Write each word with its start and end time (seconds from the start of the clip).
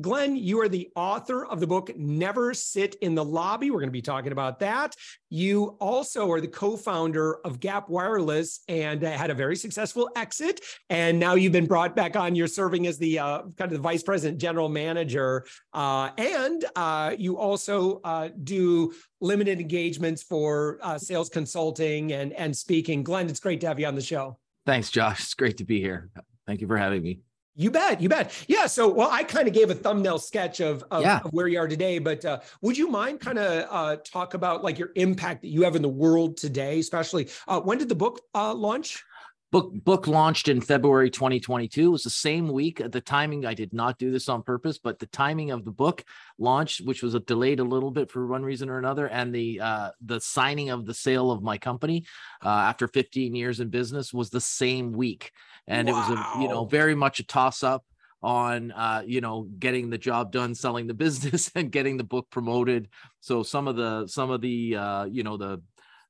Glenn, 0.00 0.36
you 0.36 0.60
are 0.60 0.68
the 0.68 0.90
author 0.96 1.44
of 1.44 1.60
the 1.60 1.66
book 1.66 1.90
Never 1.96 2.54
Sit 2.54 2.96
in 3.02 3.14
the 3.14 3.24
Lobby. 3.24 3.70
We're 3.70 3.80
going 3.80 3.88
to 3.88 3.92
be 3.92 4.02
talking 4.02 4.32
about 4.32 4.58
that. 4.60 4.94
You 5.30 5.76
also 5.80 6.30
are 6.30 6.40
the 6.40 6.48
co 6.48 6.76
founder 6.76 7.38
of 7.44 7.60
Gap 7.60 7.88
Wireless 7.88 8.60
and 8.68 9.02
had 9.02 9.30
a 9.30 9.34
very 9.34 9.56
successful 9.56 10.10
exit. 10.16 10.60
And 10.88 11.18
now 11.18 11.34
you've 11.34 11.52
been 11.52 11.66
brought 11.66 11.94
back 11.94 12.16
on. 12.16 12.34
You're 12.34 12.46
serving 12.46 12.86
as 12.86 12.98
the 12.98 13.18
uh, 13.18 13.42
kind 13.56 13.70
of 13.70 13.72
the 13.72 13.78
vice 13.78 14.02
president, 14.02 14.40
general 14.40 14.68
manager. 14.68 15.44
Uh, 15.72 16.10
and 16.16 16.64
uh, 16.76 17.14
you 17.18 17.38
also 17.38 18.00
uh, 18.04 18.30
do 18.44 18.92
limited 19.20 19.60
engagements 19.60 20.22
for 20.22 20.78
uh, 20.82 20.98
sales 20.98 21.28
consulting 21.28 22.12
and, 22.12 22.32
and 22.32 22.56
speaking. 22.56 23.02
Glenn, 23.02 23.28
it's 23.28 23.40
great 23.40 23.60
to 23.60 23.68
have 23.68 23.78
you 23.78 23.86
on 23.86 23.94
the 23.94 24.02
show. 24.02 24.38
Thanks, 24.64 24.90
Josh. 24.90 25.20
It's 25.20 25.34
great 25.34 25.58
to 25.58 25.64
be 25.64 25.80
here. 25.80 26.10
Thank 26.46 26.60
you 26.60 26.66
for 26.66 26.76
having 26.76 27.02
me. 27.02 27.20
You 27.54 27.70
bet, 27.70 28.00
you 28.00 28.08
bet. 28.08 28.32
Yeah. 28.48 28.66
So, 28.66 28.88
well, 28.88 29.10
I 29.10 29.24
kind 29.24 29.46
of 29.46 29.52
gave 29.52 29.68
a 29.68 29.74
thumbnail 29.74 30.18
sketch 30.18 30.60
of, 30.60 30.82
of, 30.90 31.02
yeah. 31.02 31.20
of 31.22 31.32
where 31.32 31.48
you 31.48 31.58
are 31.58 31.68
today, 31.68 31.98
but 31.98 32.24
uh, 32.24 32.40
would 32.62 32.78
you 32.78 32.88
mind 32.88 33.20
kind 33.20 33.38
of 33.38 33.66
uh, 33.70 33.96
talk 33.96 34.32
about 34.32 34.64
like 34.64 34.78
your 34.78 34.90
impact 34.94 35.42
that 35.42 35.48
you 35.48 35.62
have 35.62 35.76
in 35.76 35.82
the 35.82 35.88
world 35.88 36.38
today, 36.38 36.78
especially 36.78 37.28
uh, 37.48 37.60
when 37.60 37.76
did 37.76 37.90
the 37.90 37.94
book 37.94 38.20
uh, 38.34 38.54
launch? 38.54 39.04
Book 39.52 39.70
book 39.84 40.06
launched 40.08 40.48
in 40.48 40.60
February 40.60 41.10
2022. 41.10 41.86
It 41.86 41.88
was 41.88 42.02
the 42.02 42.10
same 42.10 42.48
week. 42.48 42.82
The 42.84 43.00
timing 43.00 43.46
I 43.46 43.54
did 43.54 43.72
not 43.72 43.98
do 43.98 44.10
this 44.10 44.28
on 44.28 44.42
purpose, 44.42 44.78
but 44.78 44.98
the 44.98 45.06
timing 45.06 45.50
of 45.50 45.64
the 45.64 45.70
book 45.70 46.02
launched, 46.38 46.80
which 46.80 47.02
was 47.02 47.14
a 47.14 47.20
delayed 47.20 47.60
a 47.60 47.64
little 47.64 47.90
bit 47.90 48.10
for 48.10 48.26
one 48.26 48.42
reason 48.42 48.70
or 48.70 48.78
another, 48.78 49.06
and 49.06 49.32
the 49.32 49.60
uh, 49.60 49.90
the 50.00 50.20
signing 50.20 50.70
of 50.70 50.86
the 50.86 50.94
sale 50.94 51.30
of 51.30 51.42
my 51.42 51.58
company 51.58 52.04
uh, 52.44 52.48
after 52.48 52.88
15 52.88 53.34
years 53.34 53.60
in 53.60 53.68
business 53.68 54.12
was 54.12 54.30
the 54.30 54.40
same 54.40 54.92
week, 54.92 55.30
and 55.68 55.86
wow. 55.86 55.94
it 55.94 55.96
was 55.96 56.18
a 56.18 56.42
you 56.42 56.48
know 56.48 56.64
very 56.64 56.94
much 56.94 57.20
a 57.20 57.24
toss 57.24 57.62
up 57.62 57.84
on 58.22 58.72
uh, 58.72 59.02
you 59.04 59.20
know 59.20 59.48
getting 59.58 59.90
the 59.90 59.98
job 59.98 60.32
done 60.32 60.54
selling 60.54 60.86
the 60.86 60.94
business 61.04 61.50
and 61.54 61.70
getting 61.70 61.98
the 61.98 62.04
book 62.04 62.28
promoted 62.30 62.88
so 63.20 63.42
some 63.42 63.68
of 63.68 63.76
the 63.76 64.06
some 64.06 64.30
of 64.30 64.40
the 64.40 64.76
uh, 64.76 65.04
you 65.04 65.22
know 65.22 65.36
the 65.36 65.60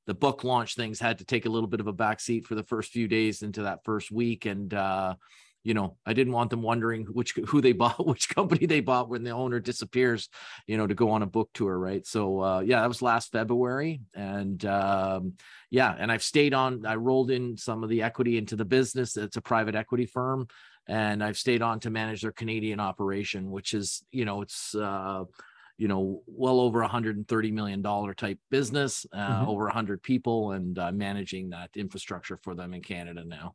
the 0.05 0.13
book 0.13 0.43
launch 0.43 0.75
things 0.75 0.99
had 0.99 1.19
to 1.19 1.25
take 1.25 1.45
a 1.45 1.49
little 1.49 1.67
bit 1.67 1.79
of 1.79 1.87
a 1.87 1.93
backseat 1.93 2.45
for 2.45 2.55
the 2.55 2.63
first 2.63 2.91
few 2.91 3.07
days 3.07 3.41
into 3.41 3.63
that 3.63 3.83
first 3.83 4.11
week. 4.11 4.45
And 4.45 4.73
uh, 4.73 5.15
you 5.63 5.73
know 5.73 5.95
i 6.05 6.13
didn't 6.13 6.33
want 6.33 6.49
them 6.49 6.61
wondering 6.61 7.05
which 7.05 7.33
who 7.47 7.61
they 7.61 7.71
bought 7.83 8.05
which 8.05 8.29
company 8.29 8.65
they 8.65 8.81
bought 8.81 9.09
when 9.09 9.23
the 9.23 9.31
owner 9.31 9.59
disappears 9.59 10.29
you 10.67 10.77
know 10.77 10.85
to 10.85 10.93
go 10.93 11.11
on 11.11 11.23
a 11.23 11.27
book 11.27 11.49
tour 11.53 11.77
right? 11.77 12.05
So 12.05 12.41
uh, 12.41 12.59
yeah 12.59 12.81
that 12.81 12.87
was 12.87 13.01
last 13.01 13.31
february. 13.31 14.01
And 14.13 14.63
um, 14.65 15.33
yeah 15.69 15.95
and 15.97 16.11
i've 16.11 16.23
stayed 16.23 16.53
on 16.53 16.85
i 16.85 16.95
rolled 16.95 17.31
in 17.31 17.57
some 17.57 17.83
of 17.83 17.89
the 17.89 18.03
equity 18.03 18.37
into 18.37 18.55
the 18.55 18.65
business. 18.65 19.17
It's 19.17 19.37
a 19.37 19.41
private 19.41 19.75
equity 19.75 20.05
firm. 20.05 20.47
And 20.87 21.23
i've 21.23 21.37
stayed 21.37 21.61
on 21.61 21.79
to 21.81 21.89
manage 21.89 22.21
their 22.21 22.31
canadian 22.31 22.79
operation 22.79 23.49
which 23.49 23.73
is 23.73 24.03
you 24.11 24.25
know 24.25 24.41
it's 24.41 24.75
uh, 24.75 25.23
you 25.77 25.87
know 25.87 26.21
well 26.27 26.59
over 26.59 26.79
130 26.79 27.51
million 27.51 27.81
dollar 27.81 28.13
type 28.13 28.39
business 28.51 29.05
uh, 29.13 29.17
mm-hmm. 29.17 29.49
over 29.49 29.63
100 29.65 30.01
people 30.01 30.51
and 30.51 30.77
uh, 30.79 30.91
managing 30.91 31.49
that 31.49 31.69
infrastructure 31.75 32.37
for 32.37 32.55
them 32.55 32.73
in 32.73 32.81
canada 32.81 33.23
now 33.25 33.53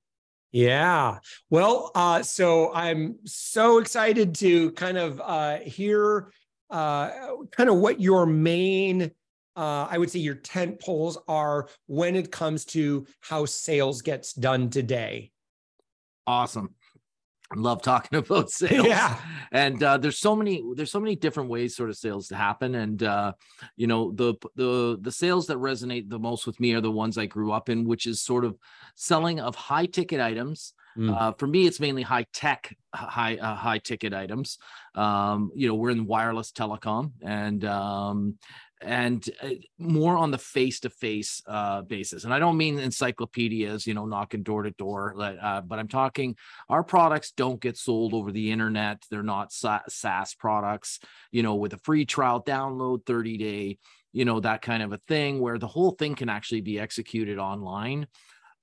yeah 0.52 1.18
well 1.50 1.90
uh, 1.94 2.22
so 2.22 2.72
i'm 2.74 3.16
so 3.24 3.78
excited 3.78 4.34
to 4.34 4.72
kind 4.72 4.98
of 4.98 5.20
uh, 5.24 5.58
hear 5.58 6.32
uh, 6.70 7.10
kind 7.50 7.70
of 7.70 7.76
what 7.76 8.00
your 8.00 8.26
main 8.26 9.10
uh, 9.56 9.88
I 9.90 9.98
would 9.98 10.08
say 10.08 10.20
your 10.20 10.36
tent 10.36 10.80
poles 10.80 11.18
are 11.26 11.68
when 11.88 12.14
it 12.14 12.30
comes 12.30 12.64
to 12.66 13.08
how 13.18 13.44
sales 13.44 14.02
gets 14.02 14.32
done 14.32 14.70
today. 14.70 15.32
Awesome 16.28 16.76
love 17.56 17.82
talking 17.82 18.18
about 18.18 18.50
sales. 18.50 18.86
Yeah. 18.86 19.18
And 19.52 19.82
uh, 19.82 19.98
there's 19.98 20.18
so 20.18 20.36
many 20.36 20.62
there's 20.74 20.90
so 20.90 21.00
many 21.00 21.16
different 21.16 21.48
ways 21.48 21.76
sort 21.76 21.90
of 21.90 21.96
sales 21.96 22.28
to 22.28 22.36
happen. 22.36 22.74
And 22.74 23.02
uh, 23.02 23.32
you 23.76 23.86
know 23.86 24.12
the 24.12 24.34
the 24.56 24.98
the 25.00 25.12
sales 25.12 25.46
that 25.46 25.58
resonate 25.58 26.08
the 26.08 26.18
most 26.18 26.46
with 26.46 26.60
me 26.60 26.74
are 26.74 26.80
the 26.80 26.90
ones 26.90 27.18
i 27.18 27.26
grew 27.26 27.52
up 27.52 27.68
in 27.68 27.86
which 27.86 28.06
is 28.06 28.20
sort 28.20 28.44
of 28.44 28.56
selling 28.94 29.40
of 29.40 29.54
high 29.54 29.86
ticket 29.86 30.20
items. 30.20 30.74
Mm. 30.96 31.16
uh, 31.16 31.32
for 31.38 31.46
me 31.46 31.64
it's 31.64 31.78
mainly 31.78 32.02
high 32.02 32.26
tech 32.32 32.76
high 32.92 33.36
uh, 33.36 33.54
high 33.54 33.78
ticket 33.78 34.12
items. 34.12 34.58
Um, 34.94 35.52
you 35.54 35.68
know 35.68 35.74
we're 35.74 35.90
in 35.90 36.06
wireless 36.06 36.50
telecom 36.50 37.12
and 37.22 37.64
um, 37.64 38.38
and 38.80 39.28
uh, 39.42 39.50
more 39.78 40.16
on 40.16 40.30
the 40.30 40.38
face-to-face 40.38 41.42
uh, 41.46 41.82
basis. 41.82 42.24
And 42.24 42.32
i 42.32 42.38
don't 42.38 42.56
mean 42.56 42.78
encyclopedias 42.78 43.86
you 43.86 43.94
know 43.94 44.06
knocking 44.06 44.42
door 44.42 44.62
to 44.62 44.70
door 44.72 45.14
uh, 45.20 45.60
but 45.62 45.78
i'm 45.78 45.88
talking 45.88 46.36
our 46.68 46.82
products 46.82 47.32
don't 47.32 47.60
get 47.60 47.76
sold 47.76 48.14
over 48.14 48.32
the 48.32 48.50
internet. 48.50 49.04
They're 49.10 49.22
not 49.22 49.52
saas 49.52 50.34
products 50.34 51.00
you 51.32 51.42
know 51.42 51.56
with 51.56 51.72
a 51.72 51.78
free 51.78 52.04
trial 52.04 52.42
download 52.42 53.04
30 53.06 53.36
day 53.36 53.78
you 54.12 54.24
know 54.24 54.40
that 54.40 54.62
kind 54.62 54.82
of 54.82 54.92
a 54.92 54.98
thing 55.08 55.40
where 55.40 55.58
the 55.58 55.66
whole 55.66 55.92
thing 55.92 56.14
can 56.14 56.28
actually 56.28 56.60
be 56.60 56.78
executed 56.78 57.38
online. 57.38 58.06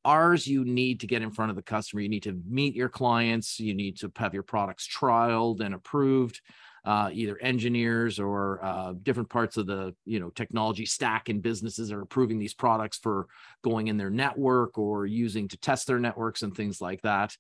Ours 0.04 0.46
you 0.46 0.64
need 0.66 1.00
to 1.00 1.08
get 1.08 1.22
in 1.22 1.32
front 1.32 1.50
of 1.50 1.56
the 1.56 1.64
customer. 1.64 2.02
You 2.02 2.10
need 2.10 2.24
to 2.24 2.40
meet 2.48 2.76
your 2.76 2.90
clients. 2.90 3.60
You 3.60 3.74
need 3.74 3.98
to 4.00 4.12
have 4.18 4.34
your 4.34 4.44
products 4.44 4.88
trialed 4.88 5.62
and 5.62 5.74
approved 5.74 6.42
uh, 6.86 7.10
either 7.12 7.38
engineers 7.42 8.20
or 8.20 8.64
uh, 8.64 8.94
different 9.02 9.30
parts 9.30 9.58
of 9.58 9.66
the 9.66 9.96
you 10.06 10.20
know 10.20 10.30
technology 10.30 10.86
stack 10.86 11.30
and 11.30 11.42
businesses 11.42 11.92
are 11.92 12.02
approving 12.02 12.38
these 12.38 12.54
products 12.54 12.98
for 12.98 13.28
going 13.64 13.88
in 13.88 13.98
their 13.98 14.12
network 14.12 14.78
or 14.78 15.06
using 15.06 15.48
to 15.48 15.58
test 15.58 15.88
their 15.88 16.00
networks 16.00 16.44
and 16.44 16.56
things 16.56 16.80
like 16.80 17.02
that. 17.02 17.36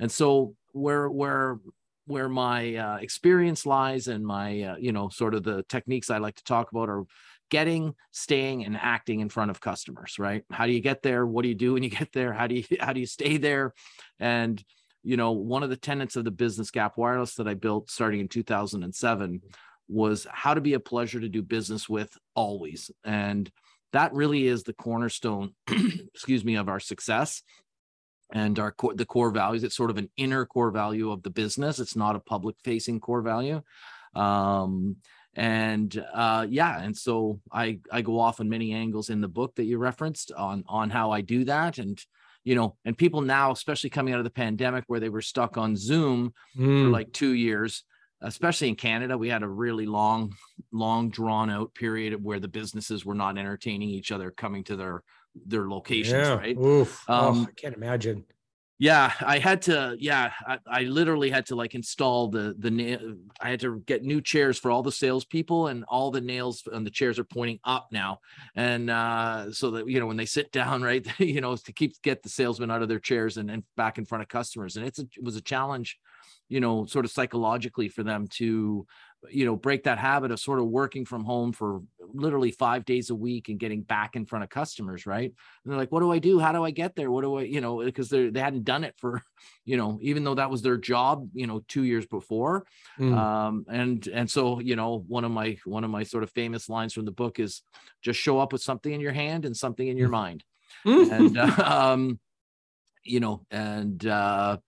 And 0.00 0.10
so 0.10 0.54
where 0.72 1.08
where 1.08 1.58
where 2.06 2.28
my 2.28 2.74
uh, 2.74 2.96
experience 2.96 3.66
lies 3.66 4.08
and 4.08 4.26
my 4.26 4.62
uh, 4.62 4.76
you 4.78 4.92
know 4.92 5.08
sort 5.10 5.34
of 5.34 5.44
the 5.44 5.62
techniques 5.68 6.10
I 6.10 6.18
like 6.18 6.34
to 6.36 6.44
talk 6.44 6.72
about 6.72 6.88
are 6.88 7.04
getting 7.50 7.94
staying 8.10 8.64
and 8.64 8.76
acting 8.76 9.20
in 9.20 9.28
front 9.28 9.50
of 9.50 9.60
customers 9.60 10.18
right? 10.18 10.42
How 10.50 10.66
do 10.66 10.72
you 10.72 10.80
get 10.80 11.02
there? 11.02 11.24
What 11.24 11.42
do 11.42 11.48
you 11.48 11.54
do 11.54 11.74
when 11.74 11.82
you 11.84 11.90
get 11.90 12.12
there? 12.12 12.32
How 12.32 12.48
do 12.48 12.56
you 12.56 12.64
how 12.80 12.92
do 12.92 12.98
you 12.98 13.06
stay 13.06 13.36
there? 13.36 13.74
And 14.18 14.62
you 15.08 15.16
know, 15.16 15.32
one 15.32 15.62
of 15.62 15.70
the 15.70 15.76
tenets 15.76 16.16
of 16.16 16.26
the 16.26 16.30
business 16.30 16.70
Gap 16.70 16.98
Wireless 16.98 17.36
that 17.36 17.48
I 17.48 17.54
built 17.54 17.90
starting 17.90 18.20
in 18.20 18.28
2007 18.28 19.40
was 19.88 20.26
how 20.30 20.52
to 20.52 20.60
be 20.60 20.74
a 20.74 20.80
pleasure 20.80 21.18
to 21.18 21.30
do 21.30 21.40
business 21.40 21.88
with 21.88 22.14
always. 22.34 22.90
And 23.04 23.50
that 23.94 24.12
really 24.12 24.46
is 24.46 24.64
the 24.64 24.74
cornerstone, 24.74 25.54
excuse 26.14 26.44
me, 26.44 26.56
of 26.56 26.68
our 26.68 26.78
success 26.78 27.42
and 28.34 28.58
our 28.58 28.70
core, 28.70 28.94
the 28.94 29.06
core 29.06 29.30
values. 29.30 29.64
It's 29.64 29.74
sort 29.74 29.88
of 29.88 29.96
an 29.96 30.10
inner 30.18 30.44
core 30.44 30.70
value 30.70 31.10
of 31.10 31.22
the 31.22 31.30
business. 31.30 31.78
It's 31.78 31.96
not 31.96 32.14
a 32.14 32.20
public 32.20 32.56
facing 32.62 33.00
core 33.00 33.22
value. 33.22 33.62
Um, 34.14 34.96
and 35.34 36.04
uh, 36.12 36.46
yeah, 36.50 36.82
and 36.82 36.94
so 36.94 37.40
I 37.50 37.78
I 37.90 38.02
go 38.02 38.20
off 38.20 38.40
on 38.40 38.50
many 38.50 38.74
angles 38.74 39.08
in 39.08 39.22
the 39.22 39.28
book 39.28 39.54
that 39.54 39.64
you 39.64 39.78
referenced 39.78 40.32
on 40.32 40.64
on 40.68 40.90
how 40.90 41.12
I 41.12 41.22
do 41.22 41.44
that 41.44 41.78
and 41.78 41.98
you 42.48 42.54
know, 42.54 42.74
and 42.86 42.96
people 42.96 43.20
now, 43.20 43.50
especially 43.50 43.90
coming 43.90 44.14
out 44.14 44.20
of 44.20 44.24
the 44.24 44.30
pandemic 44.30 44.84
where 44.86 45.00
they 45.00 45.10
were 45.10 45.20
stuck 45.20 45.58
on 45.58 45.76
Zoom 45.76 46.32
mm. 46.56 46.84
for 46.84 46.88
like 46.88 47.12
two 47.12 47.34
years, 47.34 47.84
especially 48.22 48.70
in 48.70 48.74
Canada, 48.74 49.18
we 49.18 49.28
had 49.28 49.42
a 49.42 49.48
really 49.48 49.84
long, 49.84 50.34
long 50.72 51.10
drawn 51.10 51.50
out 51.50 51.74
period 51.74 52.24
where 52.24 52.40
the 52.40 52.48
businesses 52.48 53.04
were 53.04 53.14
not 53.14 53.36
entertaining 53.36 53.90
each 53.90 54.10
other 54.10 54.30
coming 54.30 54.64
to 54.64 54.76
their 54.76 55.02
their 55.44 55.68
locations, 55.68 56.26
yeah. 56.26 56.36
right? 56.36 56.56
Oof. 56.56 57.04
Um, 57.06 57.40
oh, 57.40 57.46
I 57.50 57.52
can't 57.52 57.76
imagine. 57.76 58.24
Yeah 58.78 59.12
i 59.20 59.38
had 59.38 59.62
to 59.62 59.96
yeah 59.98 60.30
I, 60.46 60.58
I, 60.66 60.82
literally 60.82 61.30
had 61.30 61.46
to 61.46 61.56
like 61.56 61.74
install 61.74 62.28
the 62.28 62.54
the 62.58 62.70
nail 62.70 63.14
i 63.40 63.50
had 63.50 63.60
to 63.60 63.80
get 63.86 64.04
new 64.04 64.20
chairs 64.20 64.56
for 64.56 64.70
all 64.70 64.82
the 64.82 64.92
salespeople 64.92 65.66
and 65.66 65.84
all 65.88 66.10
the 66.10 66.20
nails 66.20 66.62
on 66.72 66.84
the 66.84 66.90
chairs 66.90 67.18
are 67.18 67.24
pointing 67.24 67.58
up 67.64 67.88
now. 67.90 68.20
And 68.54 68.90
uh 68.90 69.52
so 69.52 69.72
that 69.72 69.88
you 69.88 70.00
know 70.00 70.06
when 70.06 70.16
they 70.16 70.26
sit 70.26 70.52
down 70.52 70.82
right 70.82 71.06
you 71.18 71.40
know 71.40 71.56
to 71.56 71.72
keep 71.72 72.00
get 72.02 72.22
the 72.22 72.28
salesmen 72.28 72.70
out 72.70 72.82
of 72.82 72.88
their 72.88 73.00
chairs 73.00 73.36
and, 73.36 73.50
and 73.50 73.64
back 73.76 73.98
in 73.98 74.04
front 74.04 74.22
of 74.22 74.28
customers. 74.28 74.76
And 74.76 74.86
it's 74.86 74.98
a, 74.98 75.06
it 75.16 75.22
was 75.22 75.36
a 75.36 75.42
challenge 75.42 75.98
you 76.48 76.60
know 76.60 76.86
sort 76.86 77.04
of 77.04 77.10
psychologically 77.10 77.88
for 77.88 78.02
them 78.02 78.26
to 78.28 78.86
you 79.30 79.44
know 79.44 79.56
break 79.56 79.84
that 79.84 79.98
habit 79.98 80.30
of 80.30 80.38
sort 80.38 80.60
of 80.60 80.66
working 80.66 81.04
from 81.04 81.24
home 81.24 81.52
for 81.52 81.82
literally 82.14 82.50
five 82.50 82.84
days 82.84 83.10
a 83.10 83.14
week 83.14 83.48
and 83.48 83.58
getting 83.58 83.82
back 83.82 84.16
in 84.16 84.24
front 84.24 84.44
of 84.44 84.48
customers 84.50 85.06
right? 85.06 85.32
And 85.64 85.72
they're 85.72 85.78
like 85.78 85.90
what 85.90 86.00
do 86.00 86.12
i 86.12 86.18
do? 86.18 86.38
How 86.38 86.52
do 86.52 86.64
i 86.64 86.70
get 86.70 86.94
there? 86.94 87.10
What 87.10 87.22
do 87.22 87.38
i 87.38 87.42
you 87.42 87.60
know 87.60 87.84
because 87.84 88.08
they 88.08 88.30
they 88.30 88.40
hadn't 88.40 88.64
done 88.64 88.84
it 88.84 88.94
for 88.98 89.22
you 89.64 89.76
know 89.76 89.98
even 90.02 90.24
though 90.24 90.36
that 90.36 90.50
was 90.50 90.62
their 90.62 90.76
job 90.76 91.28
you 91.34 91.46
know 91.46 91.64
two 91.68 91.82
years 91.82 92.06
before. 92.06 92.66
Mm. 92.98 93.16
um 93.16 93.66
and 93.68 94.06
and 94.08 94.30
so 94.30 94.60
you 94.60 94.76
know 94.76 95.04
one 95.08 95.24
of 95.24 95.30
my 95.30 95.56
one 95.64 95.84
of 95.84 95.90
my 95.90 96.04
sort 96.04 96.22
of 96.22 96.30
famous 96.30 96.68
lines 96.68 96.92
from 96.92 97.04
the 97.04 97.10
book 97.10 97.40
is 97.40 97.62
just 98.02 98.20
show 98.20 98.38
up 98.38 98.52
with 98.52 98.62
something 98.62 98.92
in 98.92 99.00
your 99.00 99.12
hand 99.12 99.44
and 99.44 99.56
something 99.56 99.86
in 99.86 99.96
your 99.96 100.08
mm. 100.08 100.12
mind. 100.12 100.44
And 100.84 101.36
uh, 101.36 101.54
um 101.92 102.20
you 103.04 103.20
know 103.20 103.44
and 103.50 104.04
uh 104.06 104.58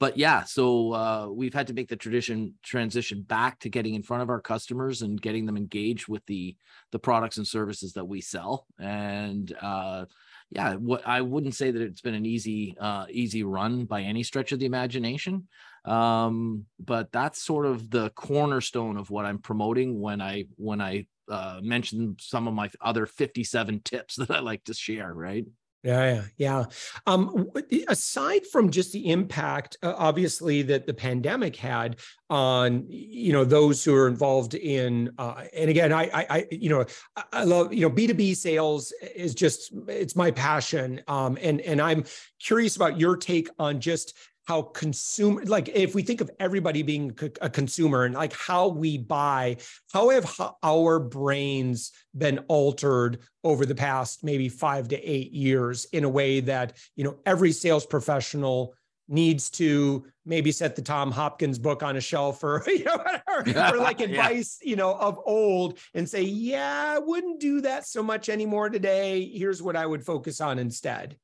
but 0.00 0.16
yeah, 0.16 0.44
so 0.44 0.92
uh, 0.92 1.28
we've 1.28 1.54
had 1.54 1.66
to 1.68 1.74
make 1.74 1.88
the 1.88 1.96
tradition 1.96 2.54
transition 2.62 3.22
back 3.22 3.58
to 3.60 3.68
getting 3.68 3.94
in 3.94 4.02
front 4.02 4.22
of 4.22 4.30
our 4.30 4.40
customers 4.40 5.02
and 5.02 5.20
getting 5.20 5.44
them 5.44 5.56
engaged 5.56 6.06
with 6.06 6.24
the 6.26 6.56
the 6.92 6.98
products 6.98 7.36
and 7.36 7.46
services 7.46 7.94
that 7.94 8.04
we 8.04 8.20
sell. 8.20 8.66
And 8.78 9.52
uh, 9.60 10.04
yeah, 10.50 10.74
what 10.74 11.06
I 11.06 11.20
wouldn't 11.20 11.56
say 11.56 11.72
that 11.72 11.82
it's 11.82 12.00
been 12.00 12.14
an 12.14 12.26
easy 12.26 12.76
uh, 12.78 13.06
easy 13.10 13.42
run 13.42 13.86
by 13.86 14.02
any 14.02 14.22
stretch 14.22 14.52
of 14.52 14.60
the 14.60 14.66
imagination, 14.66 15.48
um, 15.84 16.64
but 16.78 17.10
that's 17.10 17.42
sort 17.42 17.66
of 17.66 17.90
the 17.90 18.10
cornerstone 18.10 18.98
of 18.98 19.10
what 19.10 19.24
I'm 19.24 19.38
promoting 19.38 20.00
when 20.00 20.20
I 20.20 20.44
when 20.56 20.80
I 20.80 21.06
uh, 21.28 21.58
mention 21.62 22.16
some 22.20 22.46
of 22.46 22.54
my 22.54 22.70
other 22.80 23.04
57 23.04 23.80
tips 23.84 24.16
that 24.16 24.30
I 24.30 24.38
like 24.38 24.62
to 24.64 24.74
share. 24.74 25.12
Right. 25.12 25.44
Yeah, 25.84 26.14
yeah, 26.14 26.22
yeah. 26.38 26.64
Um, 27.06 27.50
aside 27.86 28.44
from 28.46 28.70
just 28.70 28.92
the 28.92 29.10
impact, 29.10 29.76
uh, 29.84 29.94
obviously 29.96 30.62
that 30.62 30.86
the 30.86 30.94
pandemic 30.94 31.54
had 31.54 31.96
on 32.28 32.84
you 32.88 33.32
know 33.32 33.44
those 33.44 33.84
who 33.84 33.94
are 33.94 34.08
involved 34.08 34.54
in, 34.54 35.12
uh, 35.18 35.44
and 35.54 35.70
again, 35.70 35.92
I, 35.92 36.10
I, 36.12 36.46
you 36.50 36.68
know, 36.68 36.84
I 37.32 37.44
love 37.44 37.72
you 37.72 37.82
know 37.82 37.90
B 37.90 38.08
two 38.08 38.14
B 38.14 38.34
sales 38.34 38.92
is 39.14 39.36
just 39.36 39.72
it's 39.86 40.16
my 40.16 40.32
passion, 40.32 41.00
um, 41.06 41.38
and 41.40 41.60
and 41.60 41.80
I'm 41.80 42.04
curious 42.40 42.74
about 42.74 42.98
your 42.98 43.16
take 43.16 43.48
on 43.60 43.80
just 43.80 44.14
how 44.48 44.62
consumer 44.62 45.44
like 45.44 45.68
if 45.74 45.94
we 45.94 46.02
think 46.02 46.22
of 46.22 46.30
everybody 46.40 46.82
being 46.82 47.14
a 47.42 47.50
consumer 47.50 48.04
and 48.04 48.14
like 48.14 48.32
how 48.32 48.66
we 48.66 48.96
buy 48.96 49.54
how 49.92 50.08
have 50.08 50.40
our 50.62 50.98
brains 50.98 51.92
been 52.16 52.38
altered 52.48 53.18
over 53.44 53.66
the 53.66 53.74
past 53.74 54.24
maybe 54.24 54.48
5 54.48 54.88
to 54.88 54.96
8 54.96 55.32
years 55.32 55.84
in 55.92 56.04
a 56.04 56.08
way 56.08 56.40
that 56.40 56.78
you 56.96 57.04
know 57.04 57.18
every 57.26 57.52
sales 57.52 57.84
professional 57.84 58.74
needs 59.06 59.50
to 59.50 60.06
maybe 60.24 60.52
set 60.52 60.76
the 60.76 60.82
Tom 60.82 61.10
Hopkins 61.10 61.58
book 61.58 61.82
on 61.82 61.96
a 61.96 62.00
shelf 62.00 62.42
or 62.42 62.62
you 62.66 62.84
know 62.84 63.04
or, 63.28 63.44
or 63.46 63.76
like 63.76 64.00
advice 64.00 64.60
yeah. 64.62 64.70
you 64.70 64.76
know 64.76 64.94
of 64.94 65.20
old 65.26 65.78
and 65.92 66.08
say 66.08 66.22
yeah 66.22 66.94
I 66.96 66.98
wouldn't 66.98 67.38
do 67.38 67.60
that 67.60 67.86
so 67.86 68.02
much 68.02 68.30
anymore 68.30 68.70
today 68.70 69.26
here's 69.26 69.62
what 69.62 69.76
I 69.76 69.84
would 69.84 70.06
focus 70.06 70.40
on 70.40 70.58
instead 70.58 71.18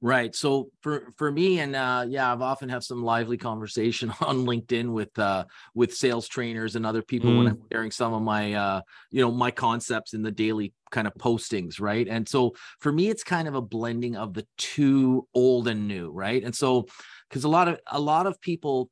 Right. 0.00 0.32
So 0.34 0.70
for 0.80 1.12
for 1.16 1.30
me, 1.32 1.58
and 1.58 1.74
uh, 1.74 2.06
yeah, 2.08 2.32
I've 2.32 2.40
often 2.40 2.68
have 2.68 2.84
some 2.84 3.02
lively 3.02 3.36
conversation 3.36 4.12
on 4.20 4.46
LinkedIn 4.46 4.92
with 4.92 5.16
uh, 5.18 5.44
with 5.74 5.92
sales 5.92 6.28
trainers 6.28 6.76
and 6.76 6.86
other 6.86 7.02
people 7.02 7.30
mm. 7.30 7.38
when 7.38 7.46
I'm 7.48 7.62
sharing 7.72 7.90
some 7.90 8.14
of 8.14 8.22
my 8.22 8.52
uh, 8.52 8.80
you 9.10 9.22
know 9.22 9.32
my 9.32 9.50
concepts 9.50 10.14
in 10.14 10.22
the 10.22 10.30
daily 10.30 10.72
kind 10.92 11.08
of 11.08 11.14
postings, 11.14 11.80
right? 11.80 12.06
And 12.06 12.28
so 12.28 12.54
for 12.78 12.92
me, 12.92 13.08
it's 13.08 13.24
kind 13.24 13.48
of 13.48 13.56
a 13.56 13.60
blending 13.60 14.14
of 14.14 14.34
the 14.34 14.46
two 14.56 15.26
old 15.34 15.66
and 15.66 15.88
new, 15.88 16.10
right? 16.10 16.44
And 16.44 16.54
so 16.54 16.86
because 17.28 17.42
a 17.42 17.48
lot 17.48 17.66
of 17.66 17.80
a 17.88 18.00
lot 18.00 18.28
of 18.28 18.40
people 18.40 18.90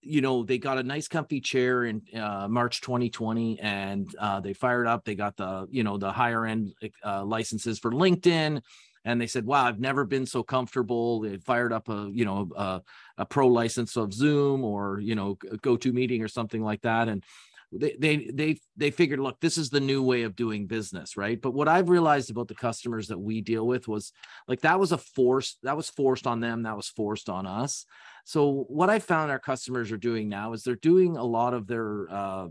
you 0.00 0.20
know 0.22 0.42
they 0.44 0.56
got 0.56 0.78
a 0.78 0.82
nice 0.82 1.08
comfy 1.08 1.40
chair 1.40 1.84
in 1.84 2.00
uh, 2.14 2.46
march 2.48 2.80
2020 2.80 3.58
and 3.58 4.14
uh, 4.20 4.40
they 4.40 4.52
fired 4.52 4.86
up 4.86 5.04
they 5.04 5.16
got 5.16 5.36
the 5.36 5.66
you 5.68 5.82
know 5.82 5.98
the 5.98 6.12
higher 6.12 6.46
end 6.46 6.72
uh, 7.04 7.24
licenses 7.24 7.80
for 7.80 7.90
linkedin 7.90 8.60
and 9.06 9.20
they 9.20 9.28
said, 9.28 9.46
"Wow, 9.46 9.64
I've 9.64 9.78
never 9.78 10.04
been 10.04 10.26
so 10.26 10.42
comfortable." 10.42 11.20
They 11.20 11.38
fired 11.38 11.72
up 11.72 11.88
a 11.88 12.10
you 12.12 12.24
know 12.24 12.50
a, 12.56 12.82
a 13.16 13.24
pro 13.24 13.46
license 13.46 13.96
of 13.96 14.12
Zoom 14.12 14.64
or 14.64 15.00
you 15.00 15.14
know 15.14 15.36
GoToMeeting 15.36 16.22
or 16.22 16.28
something 16.28 16.60
like 16.60 16.82
that, 16.82 17.08
and 17.08 17.24
they 17.70 17.96
they 17.98 18.30
they 18.32 18.58
they 18.76 18.90
figured, 18.90 19.20
look, 19.20 19.40
this 19.40 19.58
is 19.58 19.70
the 19.70 19.80
new 19.80 20.02
way 20.02 20.22
of 20.22 20.34
doing 20.34 20.66
business, 20.66 21.16
right? 21.16 21.40
But 21.40 21.54
what 21.54 21.68
I've 21.68 21.88
realized 21.88 22.30
about 22.30 22.48
the 22.48 22.56
customers 22.56 23.06
that 23.06 23.18
we 23.18 23.40
deal 23.40 23.64
with 23.64 23.86
was 23.86 24.12
like 24.48 24.62
that 24.62 24.80
was 24.80 24.90
a 24.90 24.98
force 24.98 25.56
that 25.62 25.76
was 25.76 25.88
forced 25.88 26.26
on 26.26 26.40
them, 26.40 26.64
that 26.64 26.76
was 26.76 26.88
forced 26.88 27.28
on 27.28 27.46
us. 27.46 27.86
So 28.24 28.64
what 28.68 28.90
I 28.90 28.98
found 28.98 29.30
our 29.30 29.38
customers 29.38 29.92
are 29.92 29.96
doing 29.96 30.28
now 30.28 30.52
is 30.52 30.64
they're 30.64 30.74
doing 30.74 31.16
a 31.16 31.24
lot 31.24 31.54
of 31.54 31.68
their 31.68 32.08
uh, 32.10 32.48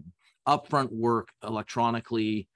upfront 0.47 0.91
work 0.93 1.29
electronically 1.43 2.47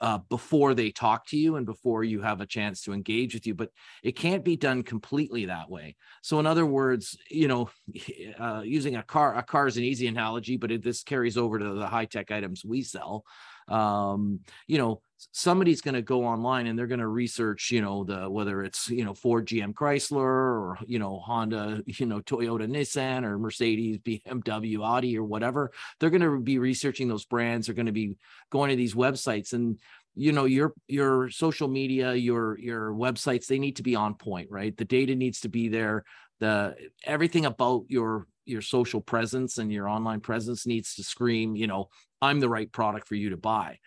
uh, 0.00 0.18
before 0.28 0.74
they 0.74 0.90
talk 0.90 1.26
to 1.26 1.36
you 1.36 1.56
and 1.56 1.66
before 1.66 2.04
you 2.04 2.22
have 2.22 2.40
a 2.40 2.46
chance 2.46 2.82
to 2.82 2.92
engage 2.92 3.34
with 3.34 3.46
you 3.46 3.54
but 3.54 3.70
it 4.02 4.12
can't 4.12 4.44
be 4.44 4.56
done 4.56 4.82
completely 4.82 5.46
that 5.46 5.70
way. 5.70 5.96
So 6.22 6.38
in 6.40 6.46
other 6.46 6.66
words 6.66 7.18
you 7.30 7.48
know 7.48 7.70
uh, 8.38 8.62
using 8.64 8.96
a 8.96 9.02
car 9.02 9.36
a 9.36 9.42
car 9.42 9.66
is 9.66 9.76
an 9.76 9.84
easy 9.84 10.06
analogy 10.06 10.56
but 10.56 10.70
it, 10.70 10.82
this 10.82 11.02
carries 11.02 11.36
over 11.36 11.58
to 11.58 11.74
the 11.74 11.86
high 11.86 12.06
tech 12.06 12.30
items 12.30 12.64
we 12.64 12.82
sell 12.82 13.24
um, 13.68 14.40
you 14.66 14.78
know 14.78 15.00
somebody's 15.32 15.82
going 15.82 15.94
to 15.94 16.02
go 16.02 16.24
online 16.24 16.66
and 16.66 16.78
they're 16.78 16.86
going 16.86 16.98
to 16.98 17.06
research 17.06 17.70
you 17.70 17.82
know 17.82 18.04
the 18.04 18.28
whether 18.28 18.62
it's 18.62 18.88
you 18.88 19.04
know 19.04 19.12
ford 19.12 19.46
gm 19.46 19.74
chrysler 19.74 20.16
or 20.16 20.78
you 20.86 20.98
know 20.98 21.18
honda 21.18 21.82
you 21.86 22.06
know 22.06 22.20
toyota 22.20 22.66
nissan 22.66 23.22
or 23.22 23.38
mercedes 23.38 23.98
bmw 23.98 24.82
audi 24.82 25.16
or 25.16 25.24
whatever. 25.24 25.70
They're 25.98 26.10
going 26.10 26.22
to 26.22 26.40
be 26.40 26.58
researching 26.58 27.08
those 27.08 27.24
brands. 27.24 27.66
They're 27.66 27.74
going 27.74 27.86
to 27.86 27.92
be 27.92 28.16
going 28.50 28.70
to 28.70 28.76
these 28.76 28.94
websites. 28.94 29.52
And 29.52 29.78
you 30.16 30.32
know 30.32 30.44
your 30.44 30.72
your 30.88 31.30
social 31.30 31.68
media 31.68 32.14
your 32.14 32.58
your 32.58 32.92
websites 32.92 33.46
they 33.46 33.58
need 33.58 33.76
to 33.76 33.82
be 33.82 33.94
on 33.94 34.14
point 34.14 34.48
right? 34.50 34.76
The 34.76 34.84
data 34.84 35.14
needs 35.14 35.40
to 35.40 35.48
be 35.48 35.68
there. 35.68 36.04
The 36.40 36.74
everything 37.04 37.46
about 37.46 37.84
your 37.88 38.26
your 38.44 38.62
social 38.62 39.00
presence 39.00 39.58
and 39.58 39.72
your 39.72 39.88
online 39.88 40.20
presence 40.20 40.66
needs 40.66 40.94
to 40.94 41.02
scream 41.02 41.54
you 41.56 41.66
know 41.66 41.88
i'm 42.22 42.40
the 42.40 42.48
right 42.48 42.72
product 42.72 43.06
for 43.06 43.14
you 43.14 43.30
to 43.30 43.36
buy 43.36 43.78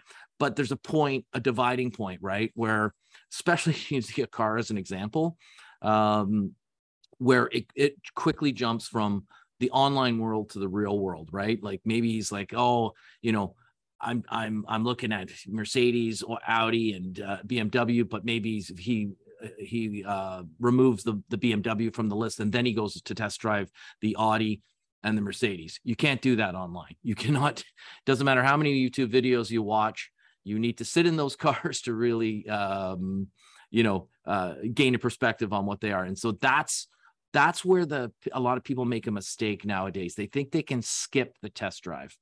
but 0.44 0.58
there's 0.58 0.74
a 0.74 0.78
point, 0.78 1.26
a 1.32 1.40
dividing 1.40 1.92
point, 1.92 2.20
right? 2.22 2.52
Where, 2.54 2.94
especially 3.32 3.78
using 3.88 4.24
a 4.24 4.28
car 4.28 4.58
as 4.58 4.72
an 4.72 4.78
example, 4.78 5.38
um, 5.82 6.52
where 7.18 7.48
it, 7.52 7.66
it 7.76 7.96
quickly 8.14 8.52
jumps 8.52 8.88
from 8.88 9.26
the 9.62 9.72
online 9.72 10.20
world 10.20 10.50
to 10.50 10.60
the 10.60 10.68
real 10.68 11.00
world, 11.00 11.30
right? 11.32 11.64
Like 11.64 11.82
maybe 11.86 12.12
he's 12.12 12.30
like, 12.30 12.54
oh, 12.54 12.94
you 13.22 13.32
know, 13.32 13.56
I'm 14.02 14.24
I'm 14.28 14.66
I'm 14.68 14.84
looking 14.84 15.14
at 15.14 15.30
Mercedes 15.48 16.24
or 16.24 16.38
Audi 16.46 16.92
and 16.92 17.22
uh, 17.22 17.38
BMW, 17.48 18.10
but 18.10 18.26
maybe 18.26 18.56
he's 18.56 18.68
he 18.78 19.12
he 19.58 20.04
uh, 20.08 20.44
removes 20.60 21.04
the 21.04 21.22
the 21.30 21.38
BMW 21.38 21.94
from 21.94 22.10
the 22.10 22.16
list 22.16 22.40
and 22.40 22.52
then 22.52 22.66
he 22.66 22.74
goes 22.74 23.02
to 23.02 23.16
test 23.16 23.40
drive 23.40 23.72
the 24.02 24.16
Audi 24.18 24.62
and 25.04 25.18
the 25.18 25.22
Mercedes. 25.22 25.80
You 25.84 25.96
can't 25.96 26.22
do 26.22 26.38
that 26.38 26.56
online. 26.56 26.96
You 27.02 27.16
cannot. 27.24 27.64
Doesn't 28.06 28.26
matter 28.26 28.44
how 28.44 28.58
many 28.58 28.90
YouTube 28.90 29.12
videos 29.12 29.50
you 29.50 29.62
watch 29.62 30.12
you 30.44 30.60
need 30.60 30.78
to 30.78 30.86
sit 30.86 31.06
in 31.06 31.16
those 31.16 31.36
cars 31.46 31.82
to 31.82 31.94
really 31.94 32.48
um, 32.50 33.28
you 33.72 33.84
know 33.84 34.08
uh, 34.26 34.56
gain 34.74 34.96
a 34.96 35.00
perspective 35.00 35.54
on 35.54 35.66
what 35.66 35.82
they 35.82 35.92
are 35.92 36.04
and 36.04 36.18
so 36.18 36.32
that's 36.34 36.88
that's 37.34 37.66
where 37.66 37.86
the 37.86 38.12
a 38.32 38.40
lot 38.40 38.58
of 38.58 38.64
people 38.64 38.86
make 38.86 39.08
a 39.08 39.12
mistake 39.12 39.66
nowadays 39.66 40.16
they 40.16 40.28
think 40.28 40.52
they 40.52 40.62
can 40.62 40.82
skip 40.82 41.36
the 41.42 41.50
test 41.50 41.84
drive 41.84 42.16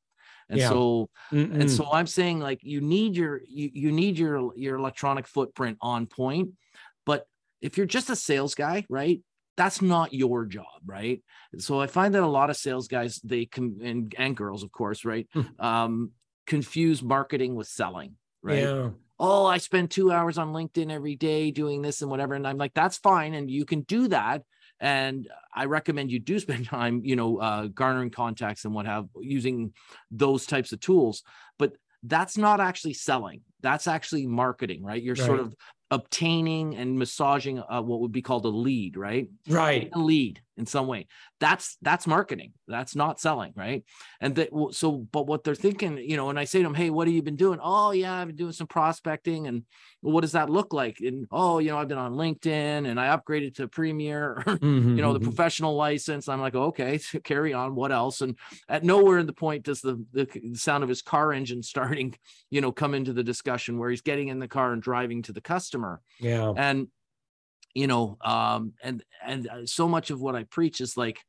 and 0.50 0.60
yeah. 0.60 0.70
so 0.70 1.10
Mm-mm. 1.32 1.54
and 1.54 1.70
so 1.70 1.92
i'm 1.92 2.08
saying 2.08 2.40
like 2.40 2.60
you 2.64 2.82
need 2.82 3.16
your 3.16 3.42
you, 3.48 3.70
you 3.74 3.92
need 3.92 4.18
your 4.18 4.56
your 4.56 4.78
electronic 4.78 5.28
footprint 5.28 5.78
on 5.82 6.08
point 6.08 6.50
but 7.06 7.26
if 7.62 7.78
you're 7.78 7.86
just 7.86 8.10
a 8.10 8.16
sales 8.16 8.56
guy 8.56 8.86
right 8.90 9.22
that's 9.58 9.82
not 9.82 10.14
your 10.14 10.46
job 10.46 10.66
right 10.86 11.22
so 11.58 11.80
i 11.80 11.88
find 11.88 12.14
that 12.14 12.24
a 12.24 12.28
lot 12.28 12.50
of 12.50 12.58
sales 12.58 12.88
guys 12.88 13.20
they 13.24 13.46
come 13.46 13.78
and, 13.84 14.16
and 14.18 14.36
girls 14.36 14.64
of 14.64 14.72
course 14.72 15.06
right 15.06 15.28
hmm. 15.34 15.42
um 15.60 16.12
confuse 16.52 17.02
marketing 17.02 17.56
with 17.56 17.68
selling, 17.68 18.16
right? 18.42 18.64
Yeah. 18.64 18.90
Oh, 19.20 19.46
I 19.46 19.58
spend 19.58 19.90
two 19.90 20.12
hours 20.12 20.38
on 20.38 20.52
LinkedIn 20.52 20.92
every 20.92 21.16
day 21.16 21.52
doing 21.52 21.82
this 21.82 22.02
and 22.02 22.10
whatever. 22.10 22.34
And 22.34 22.46
I'm 22.48 22.58
like, 22.58 22.74
that's 22.74 22.98
fine. 22.98 23.34
And 23.36 23.50
you 23.50 23.66
can 23.66 23.82
do 23.82 24.08
that. 24.08 24.44
And 24.80 25.30
I 25.56 25.66
recommend 25.66 26.12
you 26.12 26.20
do 26.20 26.40
spend 26.46 26.66
time, 26.66 27.02
you 27.06 27.16
know, 27.16 27.38
uh, 27.38 27.68
garnering 27.68 28.10
contacts 28.10 28.66
and 28.66 28.74
what 28.74 28.86
have 28.86 29.08
using 29.22 29.74
those 30.10 30.46
types 30.46 30.74
of 30.74 30.82
tools. 30.82 31.24
But 31.58 31.74
that's 32.04 32.38
not 32.38 32.60
actually 32.60 32.96
selling. 32.96 33.42
That's 33.62 33.88
actually 33.88 34.26
marketing, 34.26 34.84
right? 34.84 35.02
You're 35.02 35.16
right. 35.16 35.26
sort 35.26 35.40
of 35.40 35.56
obtaining 35.92 36.76
and 36.76 36.98
massaging 36.98 37.60
uh, 37.60 37.82
what 37.82 38.00
would 38.00 38.14
be 38.14 38.22
called 38.22 38.46
a 38.46 38.50
lead, 38.50 38.96
right? 38.96 39.28
Right. 39.48 39.90
A 39.94 40.00
lead 40.00 40.42
in 40.58 40.66
some 40.66 40.88
way. 40.88 41.08
That's 41.40 41.78
that's 41.82 42.06
marketing. 42.06 42.54
That's 42.68 42.96
not 42.96 43.20
selling, 43.20 43.52
right? 43.56 43.84
And 44.22 44.36
that 44.36 44.50
so, 44.72 44.92
but 45.12 45.26
what 45.26 45.44
they're 45.44 45.56
thinking, 45.56 45.98
you 45.98 46.16
know, 46.16 46.30
and 46.30 46.38
I 46.38 46.44
say 46.44 46.60
to 46.60 46.64
them, 46.64 46.76
"Hey, 46.76 46.92
what 46.92 47.08
have 47.08 47.16
you 47.16 47.24
been 47.24 47.36
doing?" 47.36 47.60
Oh, 47.62 47.92
yeah, 47.92 48.14
I've 48.14 48.28
been 48.28 48.36
doing 48.36 48.52
some 48.52 48.68
prospecting, 48.68 49.48
and 49.48 49.64
well, 50.04 50.14
what 50.14 50.22
does 50.22 50.34
that 50.34 50.52
look 50.52 50.72
like? 50.72 50.98
And 51.00 51.26
oh, 51.32 51.58
you 51.58 51.72
know, 51.72 51.80
I've 51.80 51.88
been 51.88 51.98
on 51.98 52.14
LinkedIn, 52.14 52.88
and 52.88 53.00
I 53.00 53.18
upgraded 53.18 53.56
to 53.56 53.68
Premier, 53.68 54.44
mm-hmm, 54.46 54.96
you 54.96 55.02
know, 55.02 55.14
the 55.14 55.20
mm-hmm. 55.20 55.30
professional 55.30 55.76
license. 55.76 56.30
I'm 56.30 56.42
like, 56.42 56.56
okay, 56.56 57.00
carry 57.24 57.54
on. 57.54 57.74
What 57.74 57.92
else? 57.92 58.22
And 58.22 58.38
at 58.70 58.84
nowhere 58.84 59.18
in 59.18 59.26
the 59.26 59.34
point 59.34 59.64
does 59.64 59.82
the 59.82 60.04
the 60.14 60.28
sound 60.54 60.84
of 60.84 60.90
his 60.90 61.02
car 61.02 61.34
engine 61.34 61.64
starting, 61.64 62.14
you 62.52 62.62
know, 62.62 62.72
come 62.72 62.94
into 62.94 63.14
the 63.14 63.24
discussion 63.24 63.80
where 63.80 63.90
he's 63.90 64.02
getting 64.02 64.28
in 64.28 64.38
the 64.38 64.48
car 64.48 64.74
and 64.74 64.82
driving 64.82 65.24
to 65.24 65.34
the 65.34 65.42
customer. 65.42 65.81
Yeah, 66.20 66.54
and 66.56 66.88
you 67.74 67.88
know 67.88 68.18
um 68.22 68.74
and 68.84 69.04
and 69.26 69.48
uh, 69.48 69.66
so 69.66 69.88
much 69.88 70.10
of 70.10 70.22
what 70.22 70.36
i 70.36 70.44
preach 70.44 70.82
is 70.82 70.98
like 70.98 71.20